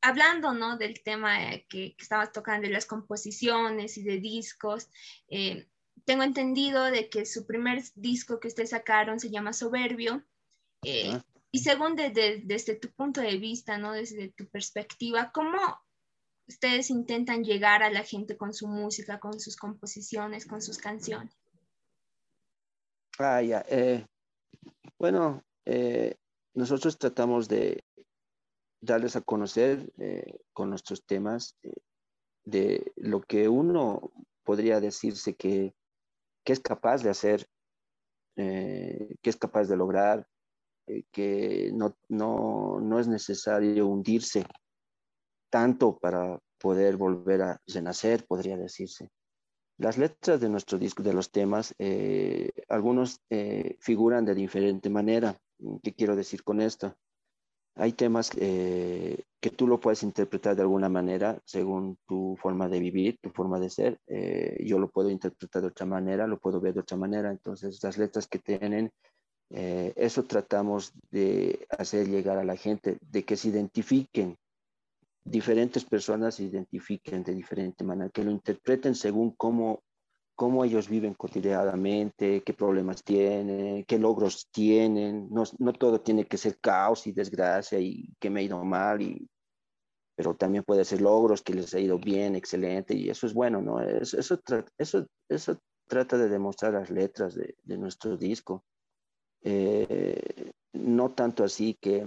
Hablando, 0.00 0.52
¿no? 0.52 0.76
Del 0.76 1.02
tema 1.02 1.52
eh, 1.52 1.66
que, 1.68 1.94
que 1.96 2.02
estabas 2.02 2.32
tocando 2.32 2.66
de 2.66 2.72
las 2.72 2.86
composiciones 2.86 3.96
y 3.98 4.02
de 4.04 4.18
discos, 4.18 4.88
eh, 5.28 5.66
tengo 6.04 6.22
entendido 6.22 6.84
de 6.84 7.08
que 7.08 7.26
su 7.26 7.46
primer 7.46 7.82
disco 7.94 8.38
que 8.38 8.48
ustedes 8.48 8.70
sacaron 8.70 9.18
se 9.20 9.30
llama 9.30 9.52
Soberbio 9.52 10.24
Eh, 10.82 11.10
Ah. 11.14 11.24
y 11.50 11.60
según 11.60 11.96
de- 11.96 12.10
de- 12.10 12.42
desde 12.44 12.76
tu 12.76 12.90
punto 12.92 13.20
de 13.22 13.38
vista, 13.38 13.78
¿no? 13.78 13.92
Desde 13.92 14.28
tu 14.28 14.46
perspectiva, 14.46 15.32
¿cómo 15.32 15.58
ustedes 16.46 16.90
intentan 16.90 17.42
llegar 17.42 17.82
a 17.82 17.90
la 17.90 18.04
gente 18.04 18.36
con 18.36 18.52
su 18.52 18.68
música, 18.68 19.18
con 19.18 19.40
sus 19.40 19.56
composiciones, 19.56 20.46
con 20.46 20.60
sus 20.62 20.78
canciones? 20.78 21.34
Ah, 23.18 23.40
ya. 23.42 23.64
eh, 23.68 24.06
bueno, 24.98 25.42
eh, 25.64 26.14
nosotros 26.54 26.98
tratamos 26.98 27.48
de 27.48 27.82
darles 28.80 29.16
a 29.16 29.20
conocer 29.20 29.92
eh, 29.98 30.38
con 30.52 30.70
nuestros 30.70 31.04
temas 31.04 31.56
eh, 31.62 31.72
de 32.44 32.92
lo 32.96 33.20
que 33.22 33.48
uno 33.48 34.12
podría 34.44 34.80
decirse 34.80 35.34
que, 35.34 35.74
que 36.44 36.52
es 36.52 36.60
capaz 36.60 37.02
de 37.02 37.10
hacer, 37.10 37.46
eh, 38.36 39.16
que 39.20 39.30
es 39.30 39.36
capaz 39.36 39.64
de 39.64 39.76
lograr, 39.76 40.26
eh, 40.86 41.04
que 41.10 41.72
no, 41.74 41.96
no, 42.08 42.80
no 42.80 43.00
es 43.00 43.08
necesario 43.08 43.86
hundirse 43.88 44.44
tanto 45.50 45.98
para 45.98 46.38
poder 46.58 46.96
volver 46.96 47.42
a 47.42 47.60
renacer, 47.66 48.24
podría 48.26 48.56
decirse. 48.56 49.10
Las 49.78 49.98
letras 49.98 50.40
de 50.40 50.48
nuestro 50.48 50.78
disco, 50.78 51.02
de 51.02 51.12
los 51.12 51.30
temas, 51.30 51.74
eh, 51.78 52.50
algunos 52.68 53.20
eh, 53.30 53.76
figuran 53.80 54.24
de 54.24 54.34
diferente 54.34 54.88
manera. 54.88 55.36
¿Qué 55.82 55.92
quiero 55.92 56.16
decir 56.16 56.42
con 56.44 56.60
esto? 56.60 56.96
Hay 57.76 57.92
temas 57.92 58.30
que 58.30 59.50
tú 59.50 59.68
lo 59.68 59.78
puedes 59.78 60.02
interpretar 60.02 60.56
de 60.56 60.62
alguna 60.62 60.88
manera 60.88 61.38
según 61.44 61.98
tu 62.06 62.36
forma 62.40 62.68
de 62.68 62.80
vivir, 62.80 63.18
tu 63.22 63.30
forma 63.30 63.60
de 63.60 63.70
ser. 63.70 64.00
Eh, 64.06 64.56
yo 64.64 64.78
lo 64.78 64.90
puedo 64.90 65.10
interpretar 65.10 65.62
de 65.62 65.68
otra 65.68 65.86
manera, 65.86 66.26
lo 66.26 66.38
puedo 66.38 66.60
ver 66.60 66.74
de 66.74 66.80
otra 66.80 66.96
manera. 66.96 67.30
Entonces, 67.30 67.78
las 67.82 67.96
letras 67.96 68.26
que 68.26 68.38
tienen, 68.38 68.90
eh, 69.50 69.92
eso 69.94 70.24
tratamos 70.24 70.92
de 71.10 71.66
hacer 71.78 72.08
llegar 72.08 72.38
a 72.38 72.44
la 72.44 72.56
gente, 72.56 72.98
de 73.00 73.24
que 73.24 73.36
se 73.36 73.48
identifiquen 73.48 74.36
diferentes 75.26 75.84
personas 75.84 76.36
se 76.36 76.44
identifiquen 76.44 77.24
de 77.24 77.34
diferente 77.34 77.84
manera, 77.84 78.10
que 78.10 78.24
lo 78.24 78.30
interpreten 78.30 78.94
según 78.94 79.32
cómo, 79.32 79.82
cómo 80.36 80.64
ellos 80.64 80.88
viven 80.88 81.14
cotidianamente, 81.14 82.42
qué 82.44 82.54
problemas 82.54 83.02
tienen, 83.02 83.84
qué 83.84 83.98
logros 83.98 84.48
tienen. 84.52 85.28
No, 85.30 85.44
no 85.58 85.72
todo 85.72 86.00
tiene 86.02 86.26
que 86.26 86.36
ser 86.38 86.58
caos 86.60 87.06
y 87.06 87.12
desgracia 87.12 87.80
y 87.80 88.14
que 88.20 88.30
me 88.30 88.40
ha 88.40 88.42
ido 88.44 88.62
mal, 88.64 89.02
y, 89.02 89.28
pero 90.16 90.36
también 90.36 90.64
puede 90.64 90.84
ser 90.84 91.00
logros 91.00 91.42
que 91.42 91.54
les 91.54 91.74
ha 91.74 91.80
ido 91.80 91.98
bien, 91.98 92.36
excelente, 92.36 92.94
y 92.94 93.10
eso 93.10 93.26
es 93.26 93.34
bueno, 93.34 93.60
¿no? 93.62 93.80
Eso, 93.80 94.18
eso, 94.18 94.40
eso, 94.78 95.06
eso 95.28 95.58
trata 95.88 96.18
de 96.18 96.28
demostrar 96.28 96.74
las 96.74 96.90
letras 96.90 97.34
de, 97.34 97.56
de 97.62 97.78
nuestro 97.78 98.16
disco. 98.16 98.64
Eh, 99.42 100.52
no 100.72 101.12
tanto 101.12 101.44
así 101.44 101.78
que 101.80 102.04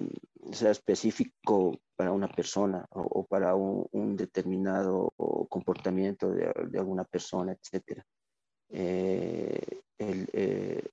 sea 0.51 0.71
específico 0.71 1.79
para 1.95 2.11
una 2.11 2.27
persona 2.27 2.85
o, 2.91 3.01
o 3.01 3.25
para 3.25 3.55
un, 3.55 3.87
un 3.91 4.15
determinado 4.15 5.13
comportamiento 5.49 6.31
de, 6.31 6.51
de 6.69 6.79
alguna 6.79 7.03
persona, 7.03 7.53
etc. 7.53 8.01
Eh, 8.69 9.81
el, 9.97 10.29
eh, 10.33 10.89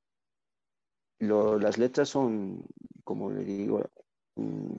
lo- 1.21 1.59
las 1.59 1.79
letras 1.79 2.09
son, 2.09 2.65
como 3.05 3.31
le 3.31 3.45
digo, 3.45 3.83
mm, 4.37 4.77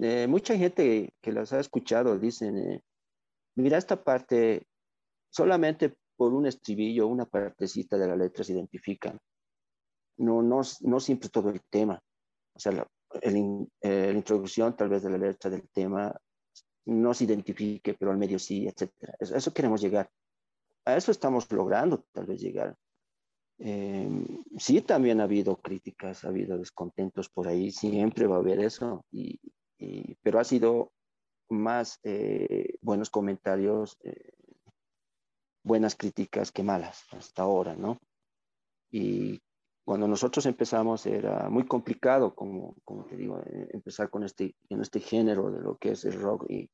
eh, 0.00 0.26
mucha 0.26 0.56
gente 0.56 1.12
que 1.20 1.32
las 1.32 1.52
ha 1.52 1.60
escuchado 1.60 2.18
dicen, 2.18 2.56
eh, 2.58 2.80
mira 3.56 3.78
esta 3.78 4.02
parte, 4.02 4.66
solamente 5.30 5.94
por 6.16 6.32
un 6.34 6.46
estribillo, 6.46 7.06
una 7.08 7.26
partecita 7.26 7.98
de 7.98 8.08
la 8.08 8.16
letra 8.16 8.44
se 8.44 8.52
identifican. 8.52 9.18
No, 10.18 10.42
no, 10.42 10.60
no 10.82 11.00
siempre 11.00 11.28
todo 11.28 11.50
el 11.50 11.60
tema. 11.70 12.00
O 12.54 12.60
sea, 12.60 12.72
la, 12.72 12.86
el 13.22 13.68
eh, 13.80 14.08
la 14.12 14.18
introducción 14.18 14.76
tal 14.76 14.88
vez 14.90 15.02
de 15.02 15.10
la 15.10 15.18
letra 15.18 15.50
del 15.50 15.68
tema 15.70 16.14
no 16.86 17.14
se 17.14 17.24
identifique, 17.24 17.94
pero 17.94 18.10
al 18.12 18.18
medio 18.18 18.38
sí, 18.38 18.66
etcétera. 18.66 19.14
Eso, 19.20 19.36
eso 19.36 19.52
queremos 19.54 19.80
llegar. 19.80 20.10
A 20.84 20.96
eso 20.96 21.10
estamos 21.12 21.50
logrando 21.52 22.04
tal 22.12 22.26
vez 22.26 22.40
llegar. 22.40 22.76
Eh, 23.58 24.08
sí, 24.58 24.80
también 24.82 25.20
ha 25.20 25.24
habido 25.24 25.56
críticas, 25.56 26.24
ha 26.24 26.28
habido 26.28 26.58
descontentos 26.58 27.28
por 27.28 27.48
ahí, 27.48 27.70
siempre 27.70 28.26
va 28.26 28.36
a 28.36 28.40
haber 28.40 28.60
eso, 28.60 29.04
y, 29.10 29.40
y- 29.78 30.16
pero 30.22 30.40
ha 30.40 30.44
sido 30.44 30.92
más 31.50 32.00
eh, 32.04 32.76
buenos 32.82 33.10
comentarios, 33.10 33.98
eh, 34.04 34.32
buenas 35.64 35.94
críticas 35.96 36.50
que 36.52 36.62
malas 36.62 37.04
hasta 37.12 37.42
ahora, 37.42 37.74
¿no? 37.76 37.98
Y 38.90 39.40
cuando 39.84 40.08
nosotros 40.08 40.46
empezamos 40.46 41.06
era 41.06 41.48
muy 41.50 41.66
complicado, 41.66 42.34
como, 42.34 42.76
como 42.84 43.04
te 43.06 43.16
digo, 43.16 43.40
eh, 43.46 43.68
empezar 43.72 44.10
con 44.10 44.24
este, 44.24 44.54
en 44.68 44.80
este 44.80 45.00
género 45.00 45.50
de 45.50 45.60
lo 45.60 45.76
que 45.78 45.92
es 45.92 46.04
el 46.04 46.20
rock 46.20 46.46
y 46.50 46.68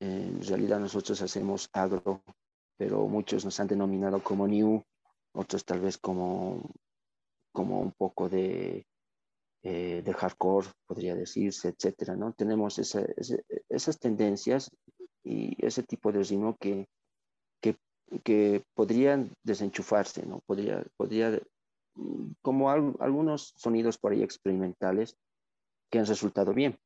en 0.00 0.42
realidad 0.42 0.80
nosotros 0.80 1.20
hacemos 1.22 1.68
agro, 1.72 2.22
pero 2.76 3.06
muchos 3.08 3.44
nos 3.44 3.58
han 3.60 3.68
denominado 3.68 4.22
como 4.22 4.46
new, 4.46 4.82
otros 5.32 5.64
tal 5.64 5.80
vez 5.80 5.98
como, 5.98 6.70
como 7.52 7.80
un 7.80 7.92
poco 7.92 8.28
de, 8.28 8.86
eh, 9.62 10.02
de 10.04 10.12
hardcore, 10.14 10.68
podría 10.86 11.14
decirse, 11.14 11.68
etcétera, 11.68 12.16
¿no? 12.16 12.32
Tenemos 12.32 12.78
esa, 12.78 13.02
ese- 13.16 13.44
esas 13.68 13.98
tendencias 13.98 14.70
y 15.24 15.56
ese 15.64 15.82
tipo 15.82 16.12
de 16.12 16.22
ritmo 16.22 16.56
que, 16.58 16.86
que, 17.60 17.76
que 18.24 18.64
podrían 18.74 19.32
desenchufarse, 19.42 20.24
¿no? 20.26 20.40
Podría, 20.46 20.84
podría 20.96 21.40
como 22.42 22.70
al- 22.70 22.94
algunos 23.00 23.54
sonidos 23.56 23.98
por 23.98 24.12
ahí 24.12 24.22
experimentales 24.22 25.16
que 25.90 25.98
han 25.98 26.06
resultado 26.06 26.52
bien. 26.52 26.78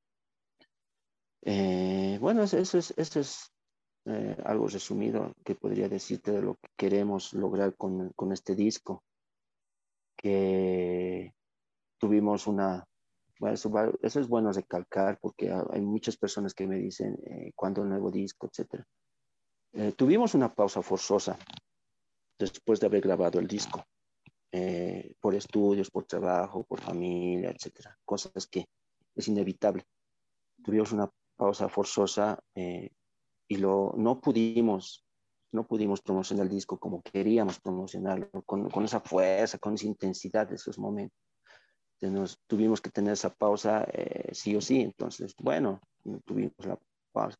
Eh, 1.42 2.18
bueno, 2.20 2.42
eso 2.42 2.58
es, 2.58 2.74
eso 2.96 3.20
es 3.20 3.50
eh, 4.10 4.36
algo 4.44 4.68
resumido 4.68 5.32
que 5.44 5.54
podría 5.54 5.88
decirte 5.88 6.32
de 6.32 6.42
lo 6.42 6.54
que 6.56 6.68
queremos 6.76 7.32
lograr 7.34 7.74
con, 7.76 8.10
con 8.16 8.32
este 8.32 8.54
disco, 8.54 9.02
que 10.16 11.32
tuvimos 11.98 12.46
una, 12.46 12.84
bueno, 13.38 13.54
eso, 13.54 13.70
va- 13.70 13.92
eso 14.02 14.20
es 14.20 14.28
bueno 14.28 14.52
recalcar 14.52 15.18
porque 15.20 15.50
ha- 15.50 15.64
hay 15.70 15.80
muchas 15.80 16.16
personas 16.16 16.54
que 16.54 16.66
me 16.66 16.76
dicen 16.76 17.16
eh, 17.24 17.52
cuándo 17.54 17.82
el 17.82 17.88
nuevo 17.88 18.10
disco, 18.10 18.46
etcétera. 18.46 18.84
Eh, 19.72 19.92
tuvimos 19.92 20.34
una 20.34 20.52
pausa 20.52 20.82
forzosa 20.82 21.38
después 22.38 22.80
de 22.80 22.86
haber 22.86 23.00
grabado 23.02 23.38
el 23.38 23.46
disco, 23.46 23.84
eh, 24.52 25.14
por 25.20 25.34
estudios, 25.34 25.90
por 25.90 26.04
trabajo, 26.06 26.64
por 26.64 26.80
familia, 26.80 27.50
etcétera, 27.50 27.96
cosas 28.04 28.46
que 28.46 28.66
es 29.14 29.28
inevitable. 29.28 29.84
Tuvimos 30.62 30.92
una 30.92 31.08
pausa 31.36 31.68
forzosa 31.68 32.38
eh, 32.54 32.90
y 33.50 33.56
lo, 33.56 33.92
no 33.96 34.20
pudimos, 34.20 35.04
no 35.50 35.66
pudimos 35.66 36.00
promocionar 36.00 36.46
el 36.46 36.52
disco 36.52 36.78
como 36.78 37.02
queríamos 37.02 37.58
promocionarlo, 37.58 38.30
con, 38.46 38.70
con 38.70 38.84
esa 38.84 39.00
fuerza, 39.00 39.58
con 39.58 39.74
esa 39.74 39.86
intensidad 39.86 40.48
de 40.48 40.54
esos 40.54 40.78
momentos. 40.78 41.18
Entonces, 42.00 42.38
tuvimos 42.46 42.80
que 42.80 42.90
tener 42.90 43.12
esa 43.12 43.34
pausa 43.34 43.84
eh, 43.92 44.30
sí 44.32 44.54
o 44.54 44.60
sí, 44.60 44.80
entonces, 44.80 45.34
bueno, 45.36 45.80
tuvimos 46.24 46.64
la 46.64 46.78
pausa. 47.10 47.36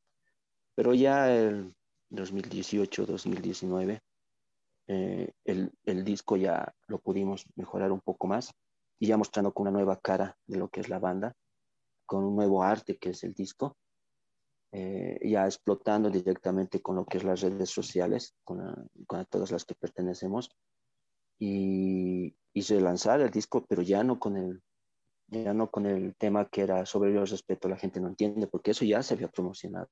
Pero 0.75 0.95
ya 0.95 1.33
el 1.33 1.73
2018, 2.09 3.07
2019, 3.07 4.01
eh, 4.89 5.33
el, 5.45 5.71
el 5.85 6.05
disco 6.05 6.37
ya 6.37 6.75
lo 6.89 6.99
pudimos 6.99 7.47
mejorar 7.55 7.93
un 7.93 8.01
poco 8.01 8.27
más 8.27 8.53
y 8.99 9.07
ya 9.07 9.17
mostrando 9.17 9.55
con 9.55 9.69
una 9.69 9.79
nueva 9.79 10.01
cara 10.01 10.37
de 10.49 10.59
lo 10.59 10.69
que 10.71 10.81
es 10.81 10.89
la 10.89 10.99
banda, 10.99 11.37
con 12.05 12.25
un 12.25 12.35
nuevo 12.35 12.65
arte 12.65 12.99
que 12.99 13.11
es 13.11 13.23
el 13.23 13.33
disco, 13.33 13.77
eh, 14.73 15.19
ya 15.25 15.47
explotando 15.47 16.11
directamente 16.11 16.81
con 16.81 16.97
lo 16.97 17.05
que 17.05 17.19
es 17.19 17.25
las 17.25 17.41
redes 17.41 17.71
sociales, 17.71 18.35
con, 18.45 18.89
todas 19.29 19.51
las 19.51 19.65
que 19.65 19.75
pertenecemos, 19.75 20.51
y, 21.39 22.37
y 22.53 22.61
relanzar 22.63 23.21
el 23.21 23.31
disco, 23.31 23.65
pero 23.69 23.83
ya 23.83 24.05
no 24.05 24.19
con 24.19 24.37
el 24.37 24.63
ya 25.33 25.55
no 25.55 25.71
con 25.71 25.87
el 25.87 26.17
tema 26.17 26.49
que 26.49 26.63
era 26.63 26.85
sobre 26.85 27.11
el 27.11 27.25
respeto, 27.27 27.69
la 27.69 27.77
gente 27.77 28.01
no 28.01 28.09
entiende, 28.09 28.49
porque 28.49 28.73
eso 28.73 28.85
ya 28.85 29.01
se 29.01 29.15
había 29.15 29.29
promocionado. 29.29 29.89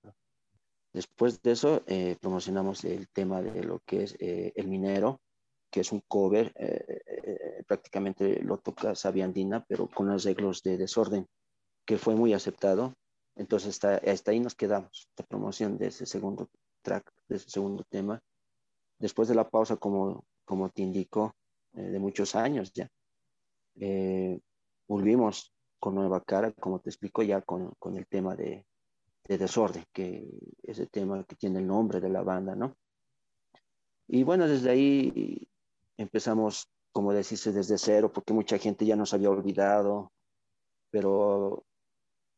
Después 0.93 1.41
de 1.43 1.53
eso, 1.53 1.85
eh, 1.87 2.17
promocionamos 2.21 2.83
el 2.85 3.09
tema 3.11 3.41
de 3.41 3.63
lo 3.63 3.79
que 3.87 4.03
es 4.03 4.17
eh, 4.19 4.53
El 4.57 4.67
Minero, 4.67 5.21
que 5.71 5.81
es 5.83 5.93
un 5.93 6.03
cover, 6.09 6.53
prácticamente 7.69 8.43
lo 8.43 8.59
toca 8.59 8.97
Sabia 8.97 9.27
Andina, 9.27 9.65
pero 9.69 9.87
con 9.87 10.11
arreglos 10.11 10.63
de 10.63 10.77
desorden, 10.77 11.29
que 11.87 11.99
fue 11.99 12.15
muy 12.17 12.33
aceptado. 12.33 12.95
Entonces, 13.39 13.71
hasta, 13.71 13.97
hasta 14.11 14.33
ahí 14.33 14.41
nos 14.41 14.57
quedamos, 14.57 15.09
la 15.17 15.25
promoción 15.25 15.79
de 15.79 15.87
ese 15.87 16.07
segundo 16.07 16.51
track, 16.83 17.11
de 17.29 17.37
ese 17.37 17.49
segundo 17.49 17.85
tema. 17.89 18.21
Después 18.99 19.29
de 19.29 19.37
la 19.37 19.49
pausa, 19.49 19.77
como, 19.77 20.25
como 20.45 20.69
te 20.71 20.83
indico, 20.83 21.37
eh, 21.75 21.83
de 21.83 21.99
muchos 22.01 22.35
años 22.35 22.73
ya, 22.73 22.91
eh, 23.77 24.41
volvimos 24.89 25.55
con 25.79 25.95
nueva 25.95 26.21
cara, 26.25 26.53
como 26.53 26.81
te 26.81 26.91
explico, 26.91 27.23
ya 27.23 27.41
con, 27.43 27.73
con 27.79 27.97
el 27.97 28.09
tema 28.09 28.35
de, 28.35 28.67
de 29.25 29.39
desorden, 29.39 29.85
que 29.93 30.29
es 30.65 30.81
el 30.81 30.91
tema 30.91 31.23
que 31.23 31.37
tiene 31.37 31.61
el 31.61 31.67
nombre 31.69 32.01
de 32.01 32.09
la 32.09 32.23
banda, 32.23 32.57
¿no? 32.57 32.77
Y 34.09 34.25
bueno, 34.25 34.49
desde 34.49 34.71
ahí 34.71 35.49
empezamos 35.97 36.69
como 36.91 37.13
decirse, 37.13 37.53
desde 37.53 37.79
cero, 37.79 38.11
porque 38.13 38.33
mucha 38.33 38.59
gente 38.59 38.85
ya 38.85 38.97
nos 38.97 39.15
había 39.15 39.31
olvidado, 39.31 40.11
pero 40.91 41.65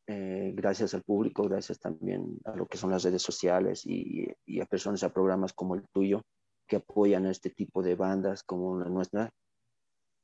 eh, 0.07 0.51
gracias 0.55 0.93
al 0.93 1.03
público, 1.03 1.43
gracias 1.43 1.79
también 1.79 2.39
a 2.45 2.55
lo 2.55 2.65
que 2.65 2.77
son 2.77 2.91
las 2.91 3.03
redes 3.03 3.21
sociales 3.21 3.85
y, 3.85 4.27
y, 4.45 4.59
a 4.59 4.65
personas, 4.65 5.03
a 5.03 5.13
programas 5.13 5.53
como 5.53 5.75
el 5.75 5.83
tuyo, 5.93 6.21
que 6.67 6.77
apoyan 6.77 7.25
a 7.25 7.31
este 7.31 7.49
tipo 7.49 7.81
de 7.81 7.95
bandas 7.95 8.43
como 8.43 8.77
la 8.79 8.89
nuestra, 8.89 9.29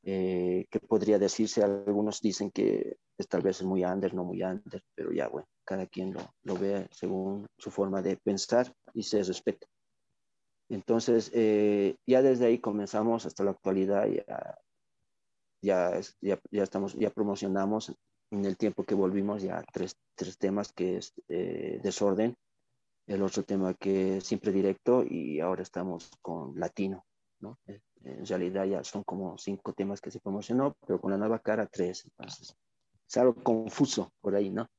eh, 0.03 0.65
que 0.69 0.80
podría 0.80 1.19
decirse, 1.19 1.63
algunos 1.63 2.21
dicen 2.21 2.49
que 2.51 2.97
es, 3.17 3.28
tal 3.28 3.41
vez 3.41 3.59
es 3.59 3.65
muy 3.65 3.84
under, 3.84 4.13
no 4.13 4.23
muy 4.23 4.41
under, 4.41 4.82
pero 4.95 5.11
ya 5.11 5.28
bueno, 5.28 5.47
cada 5.65 5.86
quien 5.86 6.13
lo, 6.13 6.21
lo 6.43 6.57
ve 6.57 6.88
según 6.91 7.45
su 7.57 7.71
forma 7.71 8.01
de 8.01 8.15
pensar 8.17 8.73
y 8.93 9.03
se 9.03 9.21
respeta. 9.23 9.67
Entonces, 10.69 11.32
eh, 11.34 11.95
ya 12.05 12.21
desde 12.21 12.45
ahí 12.45 12.59
comenzamos 12.59 13.25
hasta 13.25 13.43
la 13.43 13.51
actualidad, 13.51 14.07
ya, 14.07 14.57
ya, 15.61 15.99
ya, 16.21 16.39
ya, 16.51 16.63
estamos, 16.63 16.93
ya 16.95 17.09
promocionamos 17.09 17.93
en 18.32 18.45
el 18.45 18.57
tiempo 18.57 18.84
que 18.84 18.95
volvimos 18.95 19.41
ya 19.41 19.63
tres, 19.71 19.95
tres 20.15 20.38
temas 20.38 20.73
que 20.73 20.97
es 20.97 21.13
eh, 21.30 21.80
desorden, 21.84 22.36
el 23.07 23.21
otro 23.21 23.43
tema 23.43 23.73
que 23.73 24.17
es 24.17 24.25
siempre 24.25 24.51
directo 24.51 25.03
y 25.07 25.39
ahora 25.39 25.63
estamos 25.63 26.11
con 26.21 26.59
latino, 26.59 27.05
¿no? 27.39 27.57
Eh, 27.67 27.82
en 28.03 28.25
realidad 28.25 28.65
ya 28.65 28.84
son 28.84 29.03
como 29.03 29.38
cinco 29.38 29.73
temas 29.73 30.01
que 30.01 30.11
se 30.11 30.19
promocionó, 30.19 30.75
pero 30.86 30.99
con 30.99 31.11
la 31.11 31.17
nueva 31.17 31.39
cara 31.39 31.67
tres, 31.67 32.05
entonces 32.05 32.55
es 33.07 33.17
algo 33.17 33.36
confuso 33.36 34.11
por 34.21 34.36
ahí, 34.36 34.49
¿no? 34.49 34.69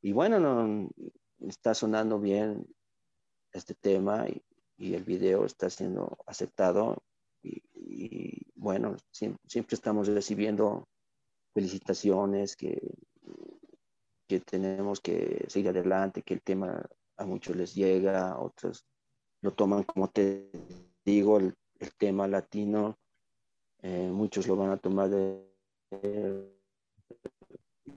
Y 0.00 0.12
bueno, 0.12 0.38
no, 0.38 0.88
está 1.40 1.74
sonando 1.74 2.20
bien 2.20 2.66
este 3.52 3.74
tema 3.74 4.28
y, 4.28 4.42
y 4.76 4.94
el 4.94 5.04
video 5.04 5.44
está 5.44 5.68
siendo 5.70 6.18
aceptado 6.26 7.02
y, 7.42 7.62
y 7.74 8.46
bueno, 8.54 8.96
siempre, 9.10 9.42
siempre 9.48 9.74
estamos 9.74 10.06
recibiendo 10.08 10.86
felicitaciones, 11.56 12.54
que, 12.54 12.78
que 14.28 14.40
tenemos 14.40 15.00
que 15.00 15.46
seguir 15.48 15.70
adelante, 15.70 16.20
que 16.20 16.34
el 16.34 16.42
tema 16.42 16.84
a 17.16 17.24
muchos 17.24 17.56
les 17.56 17.74
llega, 17.74 18.32
a 18.32 18.38
otros 18.38 18.86
lo 19.40 19.54
toman 19.54 19.84
como 19.84 20.08
te 20.08 20.50
digo, 21.02 21.38
el, 21.38 21.54
el 21.78 21.94
tema 21.94 22.28
latino, 22.28 22.98
eh, 23.80 24.10
muchos 24.12 24.46
lo 24.46 24.56
van 24.56 24.70
a 24.70 24.76
tomar 24.76 25.08
de, 25.08 25.48
de, 25.92 26.52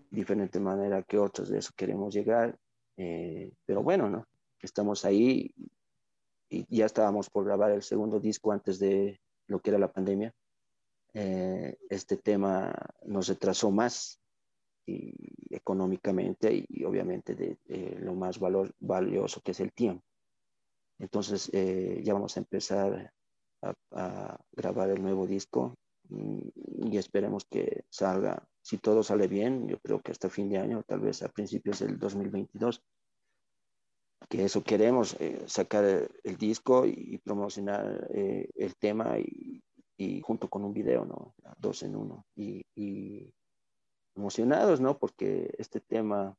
diferente 0.09 0.59
manera 0.61 1.03
que 1.03 1.17
otros, 1.17 1.49
de 1.49 1.59
eso 1.59 1.73
queremos 1.75 2.13
llegar, 2.13 2.57
eh, 2.95 3.51
pero 3.65 3.83
bueno, 3.83 4.09
¿no? 4.09 4.25
Estamos 4.61 5.03
ahí 5.03 5.53
y 6.49 6.77
ya 6.77 6.85
estábamos 6.85 7.29
por 7.29 7.43
grabar 7.43 7.71
el 7.71 7.83
segundo 7.83 8.21
disco 8.21 8.53
antes 8.53 8.79
de 8.79 9.19
lo 9.47 9.59
que 9.59 9.71
era 9.71 9.79
la 9.79 9.91
pandemia 9.91 10.33
eh, 11.13 11.77
este 11.89 12.17
tema 12.17 12.73
nos 13.05 13.27
retrasó 13.27 13.71
más 13.71 14.19
y, 14.85 15.13
económicamente 15.49 16.53
y, 16.53 16.65
y 16.69 16.83
obviamente 16.83 17.35
de, 17.35 17.57
de, 17.65 17.97
lo 17.99 18.13
más 18.13 18.39
valor, 18.39 18.73
valioso 18.79 19.41
que 19.41 19.51
es 19.51 19.59
el 19.59 19.71
tiempo. 19.73 20.03
Entonces 20.99 21.49
eh, 21.53 22.01
ya 22.03 22.13
vamos 22.13 22.35
a 22.35 22.41
empezar 22.41 23.13
a, 23.61 23.73
a, 23.91 24.39
grabar 24.51 24.89
el 24.89 25.01
nuevo 25.01 25.25
disco 25.25 25.75
y 26.11 26.97
esperemos 26.97 27.45
que 27.45 27.85
salga, 27.89 28.47
si 28.61 28.77
todo 28.77 29.03
sale 29.03 29.27
bien, 29.27 29.67
yo 29.67 29.79
creo 29.79 30.01
que 30.01 30.11
hasta 30.11 30.29
fin 30.29 30.49
de 30.49 30.57
año, 30.57 30.83
tal 30.87 31.01
vez 31.01 31.21
a 31.21 31.29
principios 31.29 31.79
del 31.79 31.99
2022, 31.99 32.81
que 34.27 34.45
eso 34.45 34.63
queremos, 34.63 35.15
eh, 35.19 35.43
sacar 35.45 35.83
el, 35.85 36.09
el, 36.23 36.37
disco 36.37 36.85
y, 36.85 37.19
promocionar 37.19 38.09
eh, 38.13 38.49
el 38.55 38.75
tema 38.75 39.19
y, 39.19 39.61
y 39.99 40.21
junto 40.21 40.49
con 40.49 40.63
un 40.63 40.73
video, 40.73 41.03
¿no? 41.03 41.35
Dos 41.57 41.83
en 41.83 41.93
uno. 41.93 42.25
Y, 42.33 42.65
y, 42.73 43.33
emocionados, 44.15 44.79
¿no? 44.79 44.97
Porque 44.97 45.53
este 45.57 45.81
tema, 45.81 46.37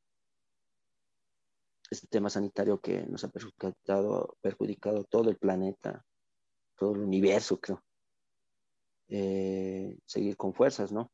este 1.91 2.07
tema 2.07 2.31
sanitario 2.31 2.81
que 2.81 3.05
nos 3.05 3.23
ha 3.23 3.29
perjudicado, 3.29 4.35
perjudicado 4.41 5.03
todo 5.03 5.29
el 5.29 5.37
planeta, 5.37 6.03
todo 6.75 6.95
el 6.95 7.01
universo, 7.01 7.59
creo. 7.59 7.83
Eh, 9.09 9.95
seguir 10.07 10.37
con 10.37 10.55
fuerzas, 10.55 10.91
¿no? 10.91 11.11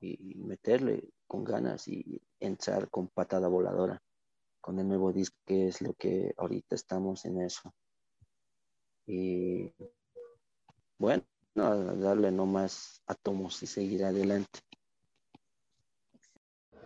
Y, 0.00 0.32
y 0.32 0.34
meterle 0.36 1.10
con 1.26 1.44
ganas 1.44 1.86
y 1.86 2.22
entrar 2.38 2.88
con 2.88 3.08
patada 3.08 3.48
voladora 3.48 4.02
con 4.62 4.78
el 4.78 4.88
nuevo 4.88 5.12
disco, 5.12 5.36
que 5.44 5.68
es 5.68 5.82
lo 5.82 5.92
que 5.94 6.32
ahorita 6.38 6.74
estamos 6.74 7.26
en 7.26 7.42
eso. 7.42 7.74
Y 9.06 9.72
bueno, 10.98 11.24
no, 11.54 11.96
darle 11.96 12.30
no 12.30 12.46
más 12.46 13.02
átomos 13.06 13.62
y 13.62 13.66
seguir 13.66 14.04
adelante. 14.04 14.60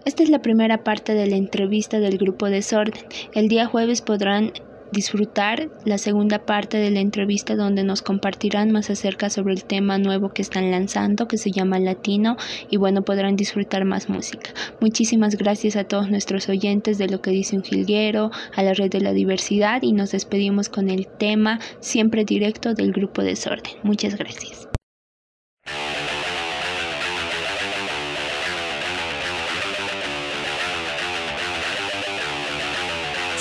Esta 0.04 0.22
es 0.22 0.28
la 0.28 0.42
primera 0.42 0.84
parte 0.84 1.14
de 1.14 1.26
la 1.26 1.36
entrevista 1.36 1.98
del 1.98 2.18
grupo 2.18 2.50
Desorden. 2.50 3.06
El 3.32 3.48
día 3.48 3.66
jueves 3.66 4.02
podrán 4.02 4.52
disfrutar 4.94 5.68
la 5.84 5.98
segunda 5.98 6.46
parte 6.46 6.78
de 6.78 6.90
la 6.90 7.00
entrevista 7.00 7.54
donde 7.56 7.84
nos 7.84 8.00
compartirán 8.00 8.70
más 8.70 8.88
acerca 8.88 9.28
sobre 9.28 9.52
el 9.52 9.64
tema 9.64 9.98
nuevo 9.98 10.30
que 10.30 10.40
están 10.40 10.70
lanzando 10.70 11.28
que 11.28 11.36
se 11.36 11.50
llama 11.50 11.78
Latino 11.78 12.38
y 12.70 12.78
bueno 12.78 13.02
podrán 13.02 13.36
disfrutar 13.36 13.84
más 13.84 14.08
música. 14.08 14.54
Muchísimas 14.80 15.36
gracias 15.36 15.76
a 15.76 15.84
todos 15.84 16.08
nuestros 16.10 16.48
oyentes 16.48 16.96
de 16.96 17.08
lo 17.08 17.20
que 17.20 17.30
dice 17.30 17.56
un 17.56 17.62
jilguero, 17.62 18.30
a 18.54 18.62
la 18.62 18.72
red 18.72 18.90
de 18.90 19.00
la 19.00 19.12
diversidad 19.12 19.82
y 19.82 19.92
nos 19.92 20.12
despedimos 20.12 20.70
con 20.70 20.88
el 20.88 21.06
tema 21.06 21.58
siempre 21.80 22.24
directo 22.24 22.72
del 22.72 22.92
grupo 22.92 23.22
Desorden. 23.22 23.72
Muchas 23.82 24.16
gracias. 24.16 24.68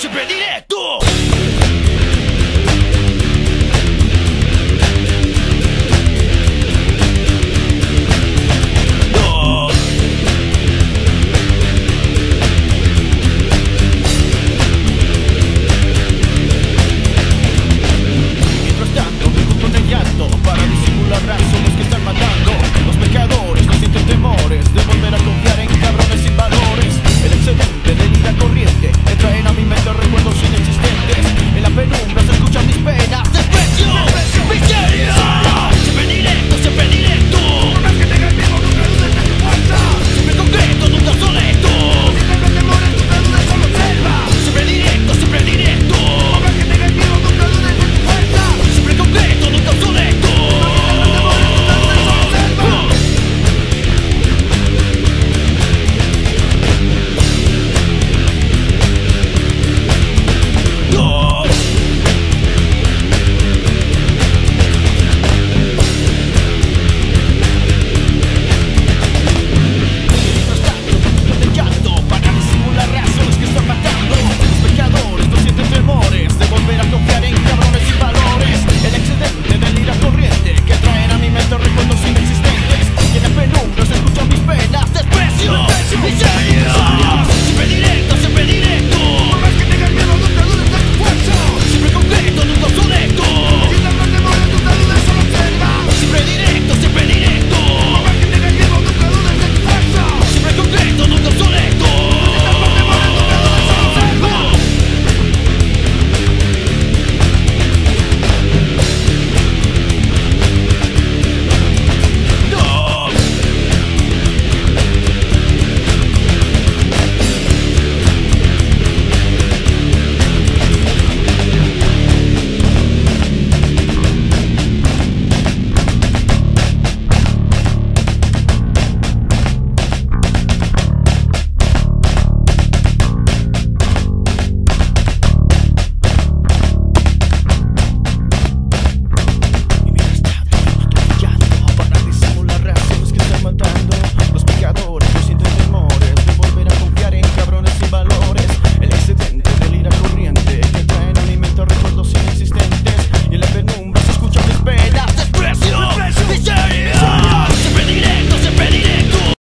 Siempre 0.03 0.25
directo. 0.25 0.99